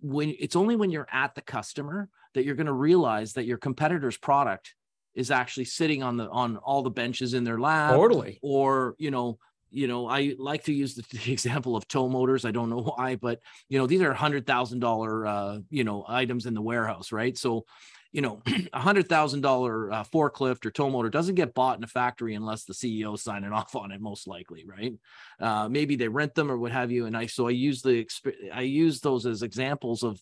when 0.00 0.34
it's 0.38 0.56
only 0.56 0.76
when 0.76 0.90
you're 0.90 1.08
at 1.12 1.34
the 1.34 1.40
customer 1.40 2.08
that 2.34 2.44
you're 2.44 2.54
going 2.54 2.66
to 2.66 2.72
realize 2.72 3.32
that 3.32 3.46
your 3.46 3.58
competitor's 3.58 4.16
product 4.16 4.74
is 5.14 5.30
actually 5.30 5.64
sitting 5.64 6.02
on 6.02 6.16
the 6.16 6.28
on 6.28 6.56
all 6.58 6.82
the 6.82 6.90
benches 6.90 7.34
in 7.34 7.44
their 7.44 7.58
lab 7.58 7.94
totally. 7.94 8.38
or 8.42 8.94
you 8.98 9.10
know 9.10 9.38
you 9.70 9.88
know 9.88 10.06
i 10.06 10.34
like 10.38 10.64
to 10.64 10.72
use 10.72 10.94
the, 10.94 11.02
the 11.24 11.32
example 11.32 11.76
of 11.76 11.88
tow 11.88 12.08
motors. 12.08 12.44
I 12.44 12.50
don't 12.50 12.70
know 12.70 12.82
why 12.82 13.16
but 13.16 13.40
you 13.68 13.78
know 13.78 13.86
these 13.86 14.02
are 14.02 14.12
hundred 14.12 14.46
thousand 14.46 14.80
dollar 14.80 15.26
uh 15.26 15.58
you 15.70 15.84
know 15.84 16.04
items 16.06 16.46
in 16.46 16.54
the 16.54 16.62
warehouse 16.62 17.10
right? 17.12 17.36
So 17.36 17.64
you 18.12 18.22
know, 18.22 18.42
a 18.72 18.80
hundred 18.80 19.08
thousand 19.08 19.40
dollar 19.40 19.92
uh, 19.92 20.04
forklift 20.04 20.64
or 20.66 20.70
tow 20.70 20.90
motor 20.90 21.10
doesn't 21.10 21.34
get 21.34 21.54
bought 21.54 21.78
in 21.78 21.84
a 21.84 21.88
factory 21.88 22.34
unless 22.34 22.64
the 22.64 22.74
CEO 22.74 23.18
signing 23.18 23.52
off 23.52 23.74
on 23.74 23.92
it, 23.92 24.00
most 24.00 24.26
likely, 24.26 24.64
right? 24.66 24.94
Uh, 25.40 25.68
maybe 25.68 25.96
they 25.96 26.08
rent 26.08 26.34
them 26.34 26.50
or 26.50 26.58
what 26.58 26.72
have 26.72 26.90
you. 26.90 27.06
And 27.06 27.16
I 27.16 27.26
so 27.26 27.46
I 27.46 27.50
use 27.50 27.82
the 27.82 28.06
I 28.52 28.62
use 28.62 29.00
those 29.00 29.26
as 29.26 29.42
examples 29.42 30.02
of 30.02 30.20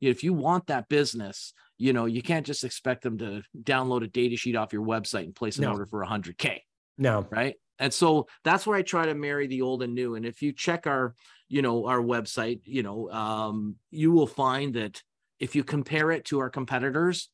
you 0.00 0.08
know, 0.08 0.10
if 0.10 0.22
you 0.22 0.32
want 0.32 0.68
that 0.68 0.88
business, 0.88 1.52
you 1.76 1.92
know, 1.92 2.06
you 2.06 2.22
can't 2.22 2.46
just 2.46 2.64
expect 2.64 3.02
them 3.02 3.18
to 3.18 3.42
download 3.62 4.04
a 4.04 4.08
data 4.08 4.36
sheet 4.36 4.56
off 4.56 4.72
your 4.72 4.84
website 4.84 5.24
and 5.24 5.34
place 5.34 5.58
an 5.58 5.64
no. 5.64 5.72
order 5.72 5.86
for 5.86 6.02
a 6.02 6.06
hundred 6.06 6.38
K. 6.38 6.62
No. 6.96 7.26
Right. 7.30 7.56
And 7.78 7.94
so 7.94 8.26
that's 8.44 8.66
where 8.66 8.76
I 8.76 8.82
try 8.82 9.06
to 9.06 9.14
marry 9.14 9.46
the 9.46 9.62
old 9.62 9.82
and 9.82 9.94
new. 9.94 10.16
And 10.16 10.26
if 10.26 10.42
you 10.42 10.52
check 10.52 10.86
our, 10.86 11.14
you 11.48 11.62
know, 11.62 11.86
our 11.86 12.00
website, 12.00 12.60
you 12.64 12.82
know, 12.82 13.08
um, 13.10 13.76
you 13.90 14.10
will 14.10 14.26
find 14.26 14.74
that 14.74 15.00
if 15.40 15.54
you 15.54 15.64
compare 15.64 16.10
it 16.10 16.24
to 16.26 16.40
our 16.40 16.50
competitors, 16.50 17.28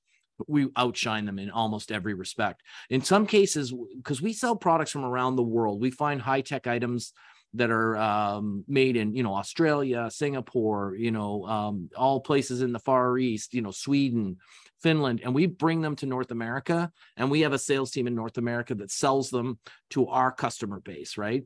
we 0.48 0.68
outshine 0.76 1.26
them 1.26 1.38
in 1.38 1.50
almost 1.50 1.92
every 1.92 2.14
respect. 2.14 2.62
In 2.90 3.02
some 3.02 3.26
cases, 3.26 3.72
because 3.96 4.20
we 4.20 4.32
sell 4.32 4.56
products 4.56 4.90
from 4.90 5.04
around 5.04 5.36
the 5.36 5.42
world, 5.42 5.80
we 5.80 5.90
find 5.90 6.20
high 6.20 6.40
tech 6.40 6.66
items 6.66 7.12
that 7.54 7.70
are 7.70 7.96
um, 7.96 8.64
made 8.66 8.96
in 8.96 9.14
you 9.14 9.22
know 9.22 9.34
Australia, 9.34 10.10
Singapore, 10.10 10.96
you 10.96 11.10
know 11.10 11.44
um, 11.46 11.88
all 11.96 12.20
places 12.20 12.62
in 12.62 12.72
the 12.72 12.80
Far 12.80 13.16
East, 13.16 13.54
you 13.54 13.62
know 13.62 13.70
Sweden, 13.70 14.38
Finland, 14.82 15.20
and 15.24 15.34
we 15.34 15.46
bring 15.46 15.80
them 15.80 15.96
to 15.96 16.06
North 16.06 16.32
America, 16.32 16.90
and 17.16 17.30
we 17.30 17.40
have 17.40 17.52
a 17.52 17.58
sales 17.58 17.92
team 17.92 18.06
in 18.06 18.14
North 18.14 18.38
America 18.38 18.74
that 18.74 18.90
sells 18.90 19.30
them 19.30 19.58
to 19.90 20.08
our 20.08 20.32
customer 20.32 20.80
base, 20.80 21.16
right? 21.16 21.44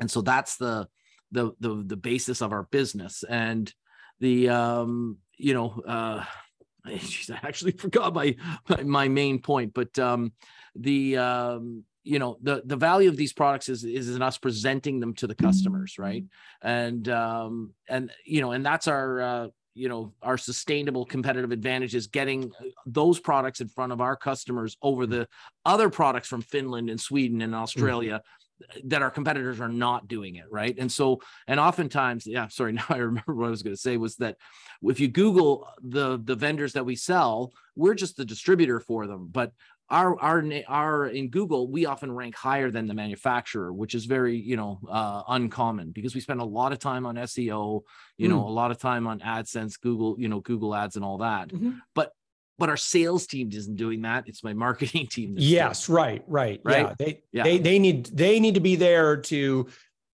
And 0.00 0.10
so 0.10 0.20
that's 0.20 0.56
the 0.56 0.88
the 1.30 1.52
the, 1.60 1.84
the 1.86 1.96
basis 1.96 2.42
of 2.42 2.52
our 2.52 2.64
business, 2.64 3.22
and 3.22 3.72
the 4.18 4.48
um, 4.48 5.18
you 5.40 5.54
know, 5.54 5.82
uh, 5.86 6.24
I 6.84 7.00
actually 7.42 7.72
forgot 7.78 8.14
my, 8.14 8.36
my 8.84 9.08
main 9.08 9.40
point, 9.40 9.74
but 9.74 9.98
um, 9.98 10.32
the 10.74 11.16
um, 11.18 11.84
you 12.02 12.18
know 12.18 12.38
the 12.42 12.62
the 12.64 12.76
value 12.76 13.08
of 13.08 13.16
these 13.16 13.32
products 13.32 13.68
is 13.68 13.84
is 13.84 14.14
in 14.14 14.22
us 14.22 14.38
presenting 14.38 15.00
them 15.00 15.14
to 15.14 15.26
the 15.26 15.34
customers, 15.34 15.98
right? 15.98 16.24
And 16.62 17.08
um, 17.08 17.74
and 17.88 18.10
you 18.24 18.40
know, 18.40 18.52
and 18.52 18.64
that's 18.64 18.88
our 18.88 19.20
uh, 19.20 19.48
you 19.74 19.88
know 19.88 20.14
our 20.22 20.38
sustainable 20.38 21.04
competitive 21.04 21.52
advantage 21.52 21.94
is 21.94 22.06
getting 22.06 22.52
those 22.86 23.20
products 23.20 23.60
in 23.60 23.68
front 23.68 23.92
of 23.92 24.00
our 24.00 24.16
customers 24.16 24.76
over 24.82 25.06
the 25.06 25.28
other 25.64 25.90
products 25.90 26.28
from 26.28 26.40
Finland 26.40 26.88
and 26.88 27.00
Sweden 27.00 27.42
and 27.42 27.54
Australia 27.54 28.22
that 28.84 29.02
our 29.02 29.10
competitors 29.10 29.60
are 29.60 29.68
not 29.68 30.08
doing 30.08 30.36
it 30.36 30.44
right 30.50 30.76
and 30.78 30.90
so 30.90 31.20
and 31.46 31.60
oftentimes 31.60 32.26
yeah 32.26 32.48
sorry 32.48 32.72
now 32.80 32.84
i 32.88 32.96
remember 32.96 33.34
what 33.34 33.46
i 33.46 33.50
was 33.50 33.62
going 33.62 33.74
to 33.74 33.80
say 33.80 33.96
was 33.96 34.16
that 34.16 34.36
if 34.82 35.00
you 35.00 35.08
google 35.08 35.68
the 35.82 36.20
the 36.24 36.34
vendors 36.34 36.72
that 36.72 36.86
we 36.86 36.96
sell 36.96 37.52
we're 37.76 37.94
just 37.94 38.16
the 38.16 38.24
distributor 38.24 38.80
for 38.80 39.06
them 39.06 39.28
but 39.30 39.52
our 39.90 40.18
our 40.20 40.44
our 40.68 41.06
in 41.08 41.28
google 41.28 41.68
we 41.68 41.84
often 41.84 42.12
rank 42.12 42.34
higher 42.36 42.70
than 42.70 42.86
the 42.86 42.94
manufacturer 42.94 43.72
which 43.72 43.94
is 43.94 44.04
very 44.06 44.36
you 44.36 44.56
know 44.56 44.78
uh, 44.88 45.22
uncommon 45.28 45.90
because 45.90 46.14
we 46.14 46.20
spend 46.20 46.40
a 46.40 46.44
lot 46.44 46.72
of 46.72 46.78
time 46.78 47.04
on 47.04 47.16
seo 47.16 47.80
you 48.16 48.28
mm. 48.28 48.30
know 48.30 48.46
a 48.46 48.48
lot 48.48 48.70
of 48.70 48.78
time 48.78 49.06
on 49.06 49.18
adsense 49.20 49.80
google 49.80 50.14
you 50.18 50.28
know 50.28 50.40
google 50.40 50.74
ads 50.74 50.96
and 50.96 51.04
all 51.04 51.18
that 51.18 51.48
mm-hmm. 51.48 51.72
but 51.94 52.12
but 52.60 52.68
our 52.68 52.76
sales 52.76 53.26
team 53.26 53.48
isn't 53.52 53.76
doing 53.76 54.02
that. 54.02 54.28
It's 54.28 54.44
my 54.44 54.52
marketing 54.52 55.06
team. 55.10 55.34
Yes, 55.36 55.88
right, 55.88 56.22
right, 56.28 56.60
right. 56.62 56.86
Yeah, 56.86 56.94
they 56.98 57.22
yeah. 57.32 57.42
they 57.42 57.58
they 57.58 57.78
need 57.80 58.06
they 58.06 58.38
need 58.38 58.54
to 58.54 58.60
be 58.60 58.76
there 58.76 59.16
to 59.16 59.66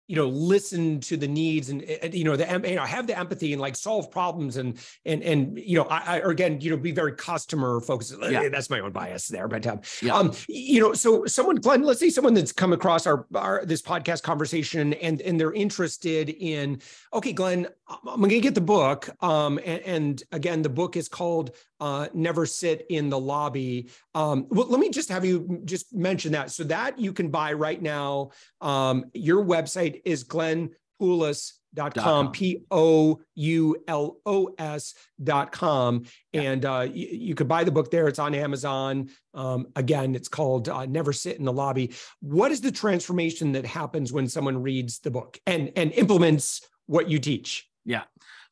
you 0.08 0.16
know 0.16 0.28
listen 0.28 1.00
to 1.00 1.16
the 1.16 1.26
needs 1.26 1.68
and, 1.70 1.82
and, 1.82 2.14
you 2.14 2.24
know 2.24 2.36
the 2.36 2.44
you 2.68 2.76
know 2.76 2.84
have 2.84 3.06
the 3.06 3.18
empathy 3.18 3.52
and 3.52 3.60
like 3.60 3.74
solve 3.74 4.10
problems 4.10 4.56
and 4.56 4.78
and 5.04 5.22
and 5.22 5.58
you 5.58 5.76
know 5.76 5.84
I, 5.84 6.16
I 6.16 6.20
or 6.20 6.30
again 6.30 6.60
you 6.60 6.70
know 6.70 6.76
be 6.76 6.92
very 6.92 7.12
customer 7.12 7.80
focused 7.80 8.14
yeah. 8.22 8.48
that's 8.48 8.70
my 8.70 8.80
own 8.80 8.92
bias 8.92 9.28
there 9.28 9.48
but 9.48 9.66
um, 9.66 9.80
yeah. 10.02 10.14
um 10.14 10.32
you 10.48 10.80
know 10.80 10.92
so 10.92 11.26
someone 11.26 11.56
Glenn 11.56 11.82
let's 11.82 12.00
say 12.00 12.10
someone 12.10 12.34
that's 12.34 12.52
come 12.52 12.72
across 12.72 13.06
our, 13.06 13.26
our 13.34 13.64
this 13.64 13.82
podcast 13.82 14.22
conversation 14.22 14.92
and 14.94 15.20
and 15.22 15.40
they're 15.40 15.52
interested 15.52 16.30
in 16.30 16.80
okay 17.12 17.32
Glenn 17.32 17.66
I'm 17.88 18.20
gonna 18.20 18.40
get 18.40 18.54
the 18.54 18.60
book 18.60 19.10
um 19.22 19.58
and, 19.64 19.80
and 19.82 20.22
again 20.32 20.62
the 20.62 20.68
book 20.68 20.96
is 20.96 21.08
called 21.08 21.52
uh, 21.80 22.08
never 22.14 22.46
sit 22.46 22.86
in 22.88 23.10
the 23.10 23.18
lobby. 23.18 23.90
Um, 24.14 24.46
well, 24.48 24.66
let 24.68 24.80
me 24.80 24.88
just 24.88 25.10
have 25.10 25.24
you 25.24 25.60
just 25.64 25.94
mention 25.94 26.32
that. 26.32 26.50
So 26.50 26.64
that 26.64 26.98
you 26.98 27.12
can 27.12 27.28
buy 27.28 27.52
right 27.52 27.80
now. 27.80 28.30
Um, 28.60 29.06
your 29.12 29.44
website 29.44 29.95
is 30.04 30.24
glennpoulos.com, 30.24 32.32
P 32.32 32.64
O 32.70 33.20
U 33.34 33.76
L 33.88 34.18
O 34.26 34.54
S 34.58 34.94
dot 35.22 35.52
com. 35.52 36.04
Yeah. 36.32 36.42
And 36.42 36.64
uh, 36.64 36.88
you, 36.92 37.08
you, 37.10 37.34
could 37.34 37.48
buy 37.48 37.64
the 37.64 37.70
book 37.70 37.90
there. 37.90 38.08
It's 38.08 38.18
on 38.18 38.34
Amazon. 38.34 39.10
Um, 39.34 39.66
again, 39.76 40.14
it's 40.14 40.28
called 40.28 40.68
uh, 40.68 40.86
Never 40.86 41.12
Sit 41.12 41.38
in 41.38 41.44
the 41.44 41.52
Lobby. 41.52 41.94
What 42.20 42.50
is 42.50 42.60
the 42.60 42.72
transformation 42.72 43.52
that 43.52 43.66
happens 43.66 44.12
when 44.12 44.28
someone 44.28 44.62
reads 44.62 45.00
the 45.00 45.10
book 45.10 45.38
and, 45.46 45.72
and 45.76 45.92
implements 45.92 46.66
what 46.86 47.08
you 47.08 47.18
teach? 47.18 47.68
Yeah. 47.84 48.02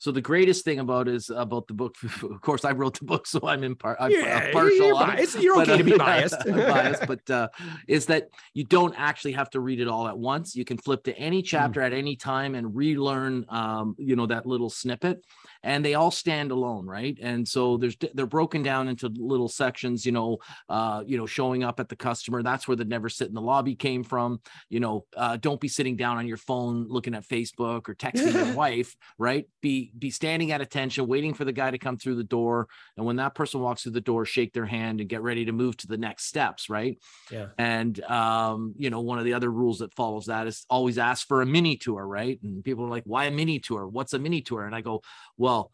So 0.05 0.13
the 0.13 0.21
greatest 0.21 0.67
thing 0.67 0.81
about 0.81 1.09
is 1.09 1.31
about 1.31 1.67
the 1.67 1.73
book. 1.73 1.97
Of 2.35 2.41
course, 2.43 2.67
I 2.67 2.73
wrote 2.73 2.99
the 2.99 3.07
book, 3.07 3.27
so 3.27 3.41
I'm 3.43 3.65
in 3.65 3.75
part. 3.75 3.97
I'm 3.99 4.11
yeah, 4.11 4.53
partial. 4.53 4.89
You're, 4.89 4.95
biased. 4.95 5.41
you're 5.41 5.63
okay 5.63 5.79
to 5.79 5.85
be 5.85 5.97
biased. 6.11 6.37
biased, 6.45 7.07
but 7.07 7.31
uh, 7.31 7.49
is 7.89 8.05
that 8.07 8.29
you 8.53 8.65
don't 8.65 8.95
actually 8.99 9.33
have 9.33 9.49
to 9.51 9.61
read 9.61 9.81
it 9.81 9.89
all 9.89 10.07
at 10.07 10.19
once. 10.19 10.55
You 10.55 10.67
can 10.67 10.77
flip 10.77 11.05
to 11.05 11.17
any 11.17 11.41
hmm. 11.41 11.47
chapter 11.47 11.81
mm. 11.81 11.87
at 11.87 11.93
any 11.95 12.17
time 12.17 12.55
and 12.55 12.77
relearn, 12.77 13.47
um, 13.49 13.95
you 13.97 14.15
know, 14.15 14.27
that 14.27 14.45
little 14.45 14.69
snippet 14.69 15.25
and 15.65 15.85
they 15.85 15.95
all 15.95 16.11
stand 16.11 16.53
alone 16.53 16.87
right 16.87 17.19
and 17.21 17.49
so 17.49 17.77
there's 17.77 17.97
they're 18.13 18.27
broken 18.27 18.63
down 18.63 18.87
into 18.87 19.09
little 19.17 19.49
sections 19.49 20.07
you 20.07 20.13
know 20.13 20.39
uh 20.69 21.03
you 21.05 21.17
know 21.17 21.27
showing 21.27 21.65
up 21.65 21.81
at 21.81 21.89
the 21.89 21.97
customer 21.97 22.43
that's 22.43 22.69
where 22.69 22.77
the 22.77 22.85
never 22.85 23.09
sit 23.09 23.29
in 23.29 23.35
the 23.35 23.41
lobby 23.41 23.75
came 23.75 24.05
from 24.05 24.41
you 24.69 24.79
know 24.79 25.05
uh, 25.17 25.37
don't 25.39 25.61
be 25.61 25.69
sitting 25.69 25.97
down 25.97 26.19
on 26.19 26.27
your 26.27 26.37
phone 26.37 26.87
looking 26.89 27.15
at 27.15 27.27
facebook 27.27 27.89
or 27.89 27.95
texting 27.95 28.33
your 28.33 28.55
wife 28.55 28.95
right 29.19 29.49
be 29.63 29.91
be 29.99 30.11
standing 30.11 30.53
at 30.53 30.61
attention 30.61 31.07
waiting 31.07 31.35
for 31.35 31.45
the 31.45 31.53
guy 31.53 31.71
to 31.71 31.79
come 31.79 31.97
through 31.97 32.17
the 32.17 32.25
door. 32.25 32.69
And 32.97 33.07
when 33.07 33.17
that 33.17 33.35
person 33.35 33.61
walks 33.61 33.83
through 33.83 33.93
the 33.93 34.01
door 34.01 34.25
shake 34.25 34.53
their 34.53 34.67
hand 34.67 35.01
and 35.01 35.09
get 35.09 35.23
ready 35.23 35.45
to 35.45 35.53
move 35.53 35.77
to 35.79 35.87
the 35.87 35.99
next 35.99 36.25
steps 36.25 36.69
right? 36.69 36.99
Yeah. 37.31 37.49
And 37.59 38.03
um 38.05 38.75
you 38.77 38.91
know 38.91 39.01
one 39.01 39.19
of 39.19 39.25
the 39.25 39.35
other 39.35 39.51
rules 39.51 39.79
that 39.79 39.95
follows 39.95 40.27
that 40.27 40.47
is 40.47 40.67
always 40.69 40.99
ask 40.99 41.27
for 41.27 41.43
a 41.43 41.47
mini 41.47 41.77
tour 41.77 42.07
right? 42.07 42.39
And 42.43 42.65
people 42.65 42.85
are 42.85 42.91
like 42.91 43.05
why 43.05 43.27
a 43.27 43.31
mini 43.31 43.59
tour? 43.59 43.87
What's 43.87 44.13
a 44.13 44.19
mini 44.19 44.41
tour? 44.41 44.67
And 44.67 44.75
i 44.75 44.81
go 44.81 45.03
well 45.37 45.55
well 45.55 45.71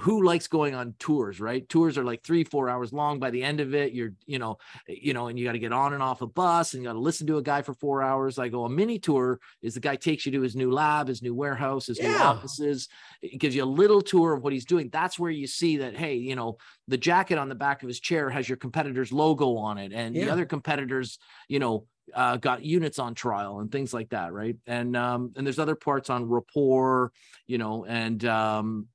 who 0.00 0.24
likes 0.24 0.48
going 0.48 0.74
on 0.74 0.94
tours 0.98 1.40
right 1.40 1.68
tours 1.68 1.96
are 1.96 2.04
like 2.04 2.22
three 2.24 2.42
four 2.42 2.68
hours 2.68 2.92
long 2.92 3.20
by 3.20 3.30
the 3.30 3.42
end 3.42 3.60
of 3.60 3.74
it 3.74 3.92
you're 3.92 4.12
you 4.26 4.38
know 4.38 4.58
you 4.88 5.14
know 5.14 5.28
and 5.28 5.38
you 5.38 5.44
got 5.44 5.52
to 5.52 5.58
get 5.58 5.72
on 5.72 5.92
and 5.92 6.02
off 6.02 6.20
a 6.20 6.26
bus 6.26 6.74
and 6.74 6.82
you 6.82 6.88
got 6.88 6.94
to 6.94 6.98
listen 6.98 7.26
to 7.26 7.36
a 7.36 7.42
guy 7.42 7.62
for 7.62 7.74
four 7.74 8.02
hours 8.02 8.38
i 8.38 8.48
go 8.48 8.64
a 8.64 8.68
mini 8.68 8.98
tour 8.98 9.38
is 9.62 9.74
the 9.74 9.80
guy 9.80 9.94
takes 9.94 10.26
you 10.26 10.32
to 10.32 10.40
his 10.40 10.56
new 10.56 10.70
lab 10.70 11.06
his 11.06 11.22
new 11.22 11.34
warehouse 11.34 11.86
his 11.86 11.98
yeah. 11.98 12.08
new 12.08 12.18
offices 12.18 12.88
it 13.22 13.38
gives 13.38 13.54
you 13.54 13.62
a 13.62 13.66
little 13.66 14.02
tour 14.02 14.32
of 14.32 14.42
what 14.42 14.52
he's 14.52 14.64
doing 14.64 14.88
that's 14.90 15.18
where 15.18 15.30
you 15.30 15.46
see 15.46 15.76
that 15.76 15.96
hey 15.96 16.14
you 16.14 16.34
know 16.34 16.56
the 16.88 16.98
jacket 16.98 17.38
on 17.38 17.48
the 17.48 17.54
back 17.54 17.82
of 17.82 17.88
his 17.88 18.00
chair 18.00 18.28
has 18.28 18.48
your 18.48 18.58
competitor's 18.58 19.12
logo 19.12 19.56
on 19.56 19.78
it 19.78 19.92
and 19.92 20.16
yeah. 20.16 20.24
the 20.24 20.30
other 20.30 20.44
competitors 20.44 21.18
you 21.48 21.60
know 21.60 21.86
uh, 22.12 22.36
got 22.36 22.64
units 22.64 22.98
on 22.98 23.14
trial 23.14 23.60
and 23.60 23.72
things 23.72 23.94
like 23.94 24.10
that, 24.10 24.32
right? 24.32 24.56
And 24.66 24.94
um, 24.94 25.32
and 25.36 25.46
there's 25.46 25.58
other 25.58 25.74
parts 25.74 26.10
on 26.10 26.28
rapport, 26.28 27.12
you 27.46 27.56
know, 27.56 27.86
and 27.86 28.22
um, 28.26 28.88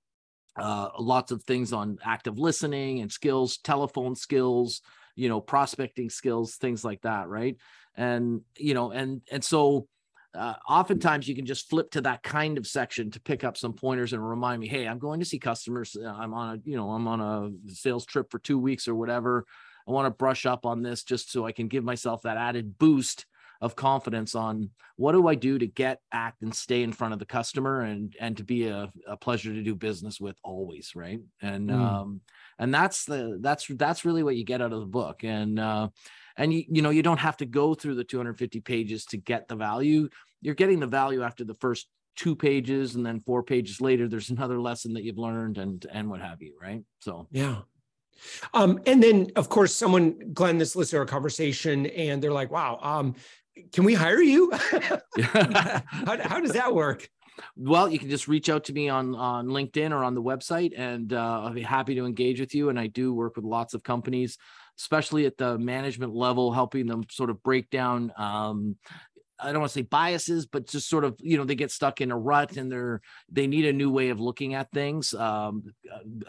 uh, 0.57 0.89
lots 0.99 1.31
of 1.31 1.43
things 1.43 1.73
on 1.73 1.97
active 2.03 2.37
listening 2.39 3.01
and 3.01 3.11
skills, 3.11 3.57
telephone 3.57 4.15
skills, 4.15 4.81
you 5.19 5.27
know 5.27 5.41
prospecting 5.41 6.09
skills 6.09 6.55
things 6.55 6.85
like 6.85 7.01
that 7.01 7.27
right? 7.27 7.57
And 7.95 8.41
you 8.57 8.73
know 8.73 8.91
and 8.91 9.21
and 9.29 9.43
so 9.43 9.87
uh, 10.33 10.53
oftentimes 10.67 11.27
you 11.27 11.35
can 11.35 11.45
just 11.45 11.69
flip 11.69 11.91
to 11.91 12.01
that 12.01 12.23
kind 12.23 12.57
of 12.57 12.65
section 12.65 13.11
to 13.11 13.19
pick 13.19 13.43
up 13.43 13.57
some 13.57 13.73
pointers 13.73 14.13
and 14.13 14.29
remind 14.29 14.61
me 14.61 14.67
hey 14.67 14.87
i'm 14.87 14.99
going 14.99 15.19
to 15.19 15.25
see 15.25 15.39
customers 15.39 15.97
uh, 15.99 16.07
i'm 16.07 16.35
on 16.35 16.55
a 16.55 16.69
you 16.69 16.77
know 16.77 16.91
i'm 16.91 17.07
on 17.07 17.19
a 17.19 17.73
sales 17.73 18.05
trip 18.05 18.29
for 18.31 18.39
two 18.39 18.57
weeks 18.57 18.87
or 18.87 18.95
whatever. 18.95 19.45
I 19.87 19.91
want 19.91 20.05
to 20.05 20.11
brush 20.11 20.45
up 20.45 20.67
on 20.67 20.83
this 20.83 21.03
just 21.03 21.31
so 21.31 21.45
i 21.45 21.51
can 21.51 21.67
give 21.67 21.83
myself 21.83 22.21
that 22.21 22.37
added 22.37 22.77
boost 22.77 23.25
of 23.61 23.75
confidence 23.75 24.35
on 24.35 24.69
what 24.95 25.13
do 25.13 25.27
i 25.27 25.35
do 25.35 25.57
to 25.57 25.67
get 25.67 25.99
act 26.11 26.41
and 26.41 26.53
stay 26.53 26.83
in 26.83 26.91
front 26.91 27.13
of 27.13 27.19
the 27.19 27.25
customer 27.25 27.81
and 27.81 28.15
and 28.19 28.37
to 28.37 28.43
be 28.43 28.67
a, 28.67 28.91
a 29.07 29.17
pleasure 29.17 29.53
to 29.53 29.61
do 29.61 29.75
business 29.75 30.19
with 30.19 30.37
always 30.43 30.89
right? 30.95 31.19
And 31.41 31.69
mm. 31.69 31.79
um 31.79 32.21
and 32.57 32.73
that's 32.73 33.05
the 33.05 33.37
that's 33.41 33.67
that's 33.67 34.05
really 34.05 34.23
what 34.23 34.35
you 34.35 34.43
get 34.43 34.61
out 34.61 34.73
of 34.73 34.79
the 34.79 34.85
book. 34.85 35.23
And 35.23 35.59
uh 35.59 35.89
and 36.37 36.53
you, 36.53 36.63
you 36.69 36.81
know 36.81 36.89
you 36.89 37.03
don't 37.03 37.19
have 37.19 37.37
to 37.37 37.45
go 37.45 37.73
through 37.73 37.95
the 37.95 38.03
250 38.03 38.61
pages 38.61 39.05
to 39.05 39.17
get 39.17 39.47
the 39.47 39.55
value. 39.55 40.09
You're 40.41 40.55
getting 40.55 40.79
the 40.79 40.87
value 40.87 41.23
after 41.23 41.43
the 41.43 41.55
first 41.55 41.87
two 42.15 42.35
pages 42.35 42.95
and 42.95 43.05
then 43.05 43.19
four 43.21 43.43
pages 43.43 43.79
later 43.79 44.07
there's 44.07 44.29
another 44.29 44.59
lesson 44.59 44.93
that 44.93 45.03
you've 45.03 45.17
learned 45.17 45.57
and 45.57 45.85
and 45.91 46.09
what 46.09 46.21
have 46.21 46.41
you 46.41 46.55
right? 46.61 46.83
So. 46.99 47.27
Yeah. 47.31 47.61
Um, 48.53 48.81
and 48.85 49.01
then 49.01 49.31
of 49.37 49.47
course 49.47 49.73
someone 49.73 50.33
glenn 50.33 50.57
this 50.57 50.75
listener 50.75 50.97
to 50.97 51.01
our 51.01 51.05
conversation 51.05 51.85
and 51.85 52.21
they're 52.21 52.33
like 52.33 52.51
wow 52.51 52.77
um, 52.81 53.15
can 53.71 53.83
we 53.83 53.93
hire 53.93 54.21
you 54.21 54.51
how, 55.21 55.81
how 56.21 56.39
does 56.39 56.53
that 56.53 56.73
work 56.73 57.09
well, 57.55 57.89
you 57.89 57.99
can 57.99 58.09
just 58.09 58.27
reach 58.27 58.49
out 58.49 58.65
to 58.65 58.73
me 58.73 58.89
on 58.89 59.15
on 59.15 59.47
LinkedIn 59.47 59.91
or 59.91 60.03
on 60.03 60.13
the 60.13 60.21
website, 60.21 60.73
and 60.77 61.13
uh, 61.13 61.41
I'll 61.43 61.53
be 61.53 61.61
happy 61.61 61.95
to 61.95 62.05
engage 62.05 62.39
with 62.39 62.53
you. 62.53 62.69
And 62.69 62.79
I 62.79 62.87
do 62.87 63.13
work 63.13 63.35
with 63.35 63.45
lots 63.45 63.73
of 63.73 63.83
companies, 63.83 64.37
especially 64.77 65.25
at 65.25 65.37
the 65.37 65.57
management 65.57 66.13
level, 66.13 66.51
helping 66.51 66.87
them 66.87 67.03
sort 67.09 67.29
of 67.29 67.41
break 67.43 67.69
down 67.69 68.11
um, 68.17 68.75
I 69.41 69.51
don't 69.51 69.61
want 69.61 69.71
to 69.71 69.79
say 69.79 69.83
biases, 69.83 70.45
but 70.45 70.67
just 70.67 70.89
sort 70.89 71.05
of, 71.05 71.15
you 71.19 71.37
know, 71.37 71.45
they 71.45 71.55
get 71.55 71.71
stuck 71.71 72.01
in 72.01 72.11
a 72.11 72.17
rut 72.17 72.57
and 72.57 72.71
they're, 72.71 73.01
they 73.31 73.47
need 73.47 73.65
a 73.65 73.73
new 73.73 73.89
way 73.89 74.09
of 74.09 74.19
looking 74.19 74.53
at 74.53 74.71
things, 74.71 75.13
um, 75.13 75.63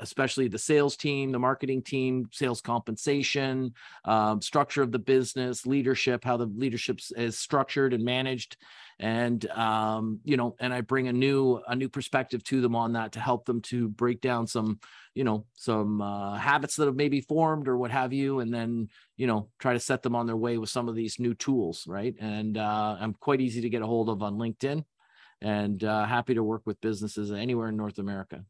especially 0.01 0.49
the 0.49 0.59
sales 0.59 0.97
team, 0.97 1.33
the 1.33 1.39
marketing 1.39 1.83
team, 1.83 2.29
sales 2.33 2.61
compensation, 2.61 3.75
um, 4.05 4.41
structure 4.41 4.83
of 4.83 4.93
the 4.93 4.99
business, 4.99 5.67
leadership, 5.67 6.25
how 6.25 6.37
the 6.37 6.47
leadership 6.47 7.01
is 7.17 7.39
structured 7.39 7.93
and 7.93 8.05
managed 8.05 8.57
and 9.01 9.47
um, 9.53 10.21
you 10.25 10.37
know 10.37 10.55
and 10.61 10.73
i 10.73 10.81
bring 10.83 11.09
a 11.09 11.13
new 11.13 11.61
a 11.67 11.75
new 11.75 11.89
perspective 11.89 12.45
to 12.45 12.61
them 12.61 12.77
on 12.77 12.93
that 12.93 13.13
to 13.13 13.21
help 13.21 13.47
them 13.47 13.61
to 13.63 13.89
break 13.89 14.21
down 14.21 14.47
some 14.47 14.79
you 15.15 15.25
know 15.25 15.47
some 15.55 16.03
uh, 16.03 16.37
habits 16.37 16.77
that 16.77 16.87
have 16.87 16.95
maybe 16.95 17.21
formed 17.23 17.67
or 17.67 17.77
what 17.77 17.91
have 17.91 18.13
you 18.13 18.41
and 18.41 18.53
then 18.53 18.89
you 19.17 19.27
know 19.27 19.49
try 19.59 19.73
to 19.73 19.81
set 19.81 20.03
them 20.03 20.15
on 20.15 20.27
their 20.27 20.37
way 20.37 20.59
with 20.59 20.69
some 20.69 20.89
of 20.89 20.95
these 20.95 21.19
new 21.19 21.35
tools 21.35 21.85
right? 21.89 22.15
And 22.21 22.59
uh, 22.59 22.97
i'm 23.01 23.15
quite 23.15 23.41
easy 23.41 23.63
to 23.63 23.71
get 23.71 23.83
a 23.83 23.87
hold 23.87 24.11
of 24.11 24.23
on 24.23 24.37
linkedin 24.37 24.85
and 25.41 25.83
uh, 25.83 26.05
happy 26.05 26.35
to 26.35 26.45
work 26.45 26.63
with 26.67 26.81
businesses 26.83 27.33
anywhere 27.33 27.71
in 27.71 27.77
north 27.77 27.99
america. 27.99 28.45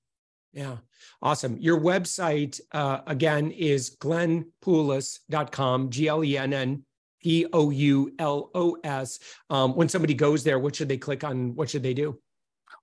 Yeah, 0.53 0.79
awesome. 1.23 1.59
Your 1.59 1.81
website, 1.81 2.61
uh, 2.73 3.03
again, 3.07 3.53
is 3.53 3.97
glennpoulos.com 3.99 5.91
G 5.91 6.09
L 6.09 6.25
E 7.25 7.45
N 7.45 7.47
N 7.47 7.51
P 7.51 7.53
O 7.53 7.71
U 7.71 8.15
L 8.19 8.51
O 8.55 8.77
S. 8.85 9.19
Um, 9.51 9.75
when 9.75 9.89
somebody 9.89 10.15
goes 10.15 10.45
there, 10.45 10.59
what 10.59 10.77
should 10.77 10.89
they 10.89 10.99
click 10.99 11.25
on? 11.25 11.55
What 11.55 11.71
should 11.71 11.83
they 11.83 11.95
do? 11.95 12.19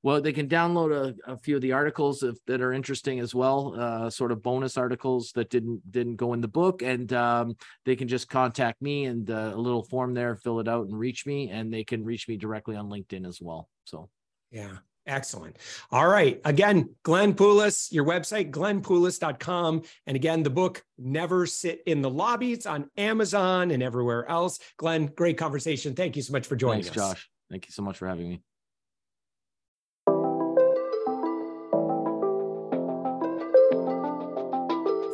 Well, 0.04 0.22
they 0.22 0.34
can 0.34 0.48
download 0.48 1.16
a, 1.28 1.32
a 1.32 1.38
few 1.38 1.56
of 1.56 1.62
the 1.62 1.72
articles 1.72 2.24
if, 2.24 2.36
that 2.46 2.62
are 2.62 2.72
interesting 2.72 3.20
as 3.20 3.34
well, 3.34 3.76
uh, 3.78 4.10
sort 4.10 4.32
of 4.32 4.44
bonus 4.44 4.78
articles 4.78 5.32
that 5.34 5.50
didn't 5.50 5.92
didn't 5.92 6.16
go 6.16 6.34
in 6.34 6.42
the 6.42 6.48
book, 6.48 6.82
and 6.82 7.12
um, 7.14 7.56
they 7.86 7.96
can 7.96 8.08
just 8.08 8.30
contact 8.30 8.82
me 8.82 9.06
and 9.06 9.30
uh, 9.32 9.52
a 9.54 9.58
little 9.58 9.84
form 9.84 10.14
there, 10.14 10.36
fill 10.36 10.60
it 10.60 10.68
out, 10.68 10.88
and 10.88 10.98
reach 10.98 11.26
me, 11.26 11.50
and 11.50 11.74
they 11.74 11.84
can 11.84 12.04
reach 12.04 12.28
me 12.28 12.38
directly 12.38 12.76
on 12.76 12.90
LinkedIn 12.90 13.28
as 13.28 13.42
well. 13.42 13.70
So, 13.86 14.10
yeah, 14.52 14.78
Excellent. 15.08 15.58
All 15.90 16.08
right. 16.08 16.42
Again, 16.44 16.90
Glenn 17.04 17.34
Poulos, 17.34 17.92
your 17.92 18.06
website, 18.06 18.52
glennpoulos.com. 18.52 19.84
And 20.06 20.16
again, 20.16 20.44
the 20.44 20.50
book, 20.50 20.84
Never 20.98 21.46
Sit 21.46 21.82
in 21.86 22.02
the 22.02 22.10
Lobby. 22.10 22.52
It's 22.52 22.66
on 22.66 22.90
Amazon 22.98 23.72
and 23.72 23.82
everywhere 23.82 24.30
else. 24.30 24.60
Glenn, 24.76 25.08
great 25.08 25.38
conversation. 25.38 25.96
Thank 25.96 26.18
you 26.18 26.22
so 26.22 26.34
much 26.34 26.46
for 26.46 26.58
joining 26.58 26.84
Thanks, 26.84 26.98
us. 26.98 27.14
Josh. 27.14 27.30
Thank 27.50 27.68
you 27.68 27.72
so 27.72 27.82
much 27.82 27.98
for 27.98 28.08
having 28.08 28.30
me. 28.30 28.42